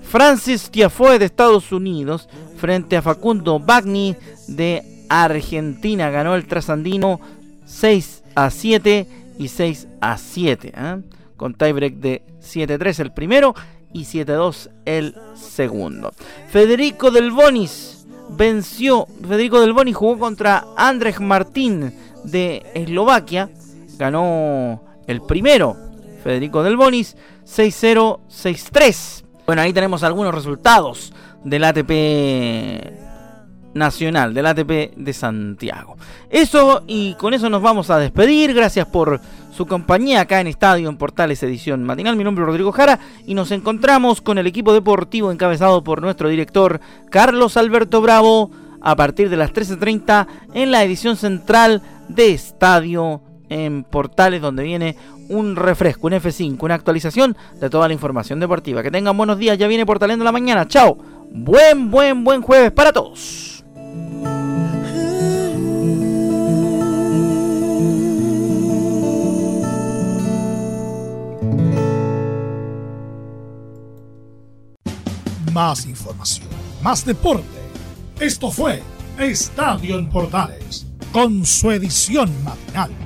Francis 0.02 0.70
Tiafoe 0.70 1.18
de 1.18 1.24
Estados 1.24 1.72
Unidos 1.72 2.28
frente 2.56 2.96
a 2.96 3.02
Facundo 3.02 3.58
Bagni 3.58 4.16
de 4.46 5.04
Argentina. 5.08 6.10
Ganó 6.10 6.34
el 6.34 6.46
trasandino 6.46 7.20
6 7.66 8.22
a 8.34 8.50
7 8.50 9.06
y 9.38 9.48
6 9.48 9.88
a 10.00 10.16
7. 10.16 10.72
¿eh? 10.74 11.00
Con 11.36 11.54
tiebreak 11.54 11.94
de 11.94 12.22
7-3 12.40 13.00
el 13.00 13.12
primero 13.12 13.54
y 13.92 14.04
7-2 14.04 14.70
el 14.84 15.14
segundo. 15.34 16.12
Federico 16.48 17.10
Del 17.10 17.30
Bonis 17.30 18.06
venció. 18.30 19.06
Federico 19.26 19.60
Del 19.60 19.72
Bonis 19.72 19.96
jugó 19.96 20.18
contra 20.18 20.64
Andrzej 20.76 21.20
Martín 21.20 21.92
de 22.24 22.64
Eslovaquia. 22.74 23.50
Ganó 23.98 24.82
el 25.06 25.22
primero. 25.22 25.85
Federico 26.26 26.64
Del 26.64 26.76
Bonis 26.76 27.16
6-0, 27.44 28.18
6-3. 28.28 29.24
Bueno, 29.46 29.62
ahí 29.62 29.72
tenemos 29.72 30.02
algunos 30.02 30.34
resultados 30.34 31.12
del 31.44 31.62
ATP 31.62 31.92
nacional, 33.74 34.34
del 34.34 34.46
ATP 34.46 34.96
de 34.96 35.12
Santiago. 35.12 35.96
Eso 36.28 36.82
y 36.88 37.14
con 37.14 37.32
eso 37.32 37.48
nos 37.48 37.62
vamos 37.62 37.90
a 37.90 37.98
despedir. 37.98 38.54
Gracias 38.54 38.88
por 38.88 39.20
su 39.52 39.66
compañía 39.66 40.22
acá 40.22 40.40
en 40.40 40.48
Estadio 40.48 40.88
en 40.88 40.96
Portales 40.96 41.44
Edición 41.44 41.84
Matinal. 41.84 42.16
Mi 42.16 42.24
nombre 42.24 42.42
es 42.42 42.48
Rodrigo 42.48 42.72
Jara 42.72 42.98
y 43.24 43.34
nos 43.34 43.52
encontramos 43.52 44.20
con 44.20 44.36
el 44.38 44.48
equipo 44.48 44.72
deportivo 44.72 45.30
encabezado 45.30 45.84
por 45.84 46.02
nuestro 46.02 46.28
director 46.28 46.80
Carlos 47.08 47.56
Alberto 47.56 48.00
Bravo 48.00 48.50
a 48.80 48.96
partir 48.96 49.30
de 49.30 49.36
las 49.36 49.52
13.30 49.52 50.26
en 50.54 50.72
la 50.72 50.82
edición 50.82 51.16
central 51.16 51.82
de 52.08 52.32
Estadio 52.32 53.22
en 53.48 53.84
Portales 53.84 54.40
donde 54.40 54.64
viene 54.64 54.96
un 55.28 55.56
refresco, 55.56 56.06
un 56.06 56.14
F5, 56.14 56.56
una 56.60 56.74
actualización 56.74 57.36
de 57.60 57.70
toda 57.70 57.88
la 57.88 57.94
información 57.94 58.40
deportiva. 58.40 58.82
Que 58.82 58.90
tengan 58.90 59.16
buenos 59.16 59.38
días, 59.38 59.58
ya 59.58 59.66
viene 59.66 59.86
Portaleando 59.86 60.24
la 60.24 60.32
mañana. 60.32 60.66
Chao. 60.66 60.98
Buen, 61.30 61.90
buen, 61.90 62.24
buen 62.24 62.42
jueves 62.42 62.72
para 62.72 62.92
todos. 62.92 63.64
Más 75.52 75.86
información, 75.86 76.48
más 76.82 77.04
deporte. 77.04 77.44
Esto 78.20 78.50
fue 78.50 78.82
Estadio 79.18 79.98
en 79.98 80.10
Portales, 80.10 80.86
con 81.12 81.46
su 81.46 81.70
edición 81.70 82.30
matinal. 82.44 83.05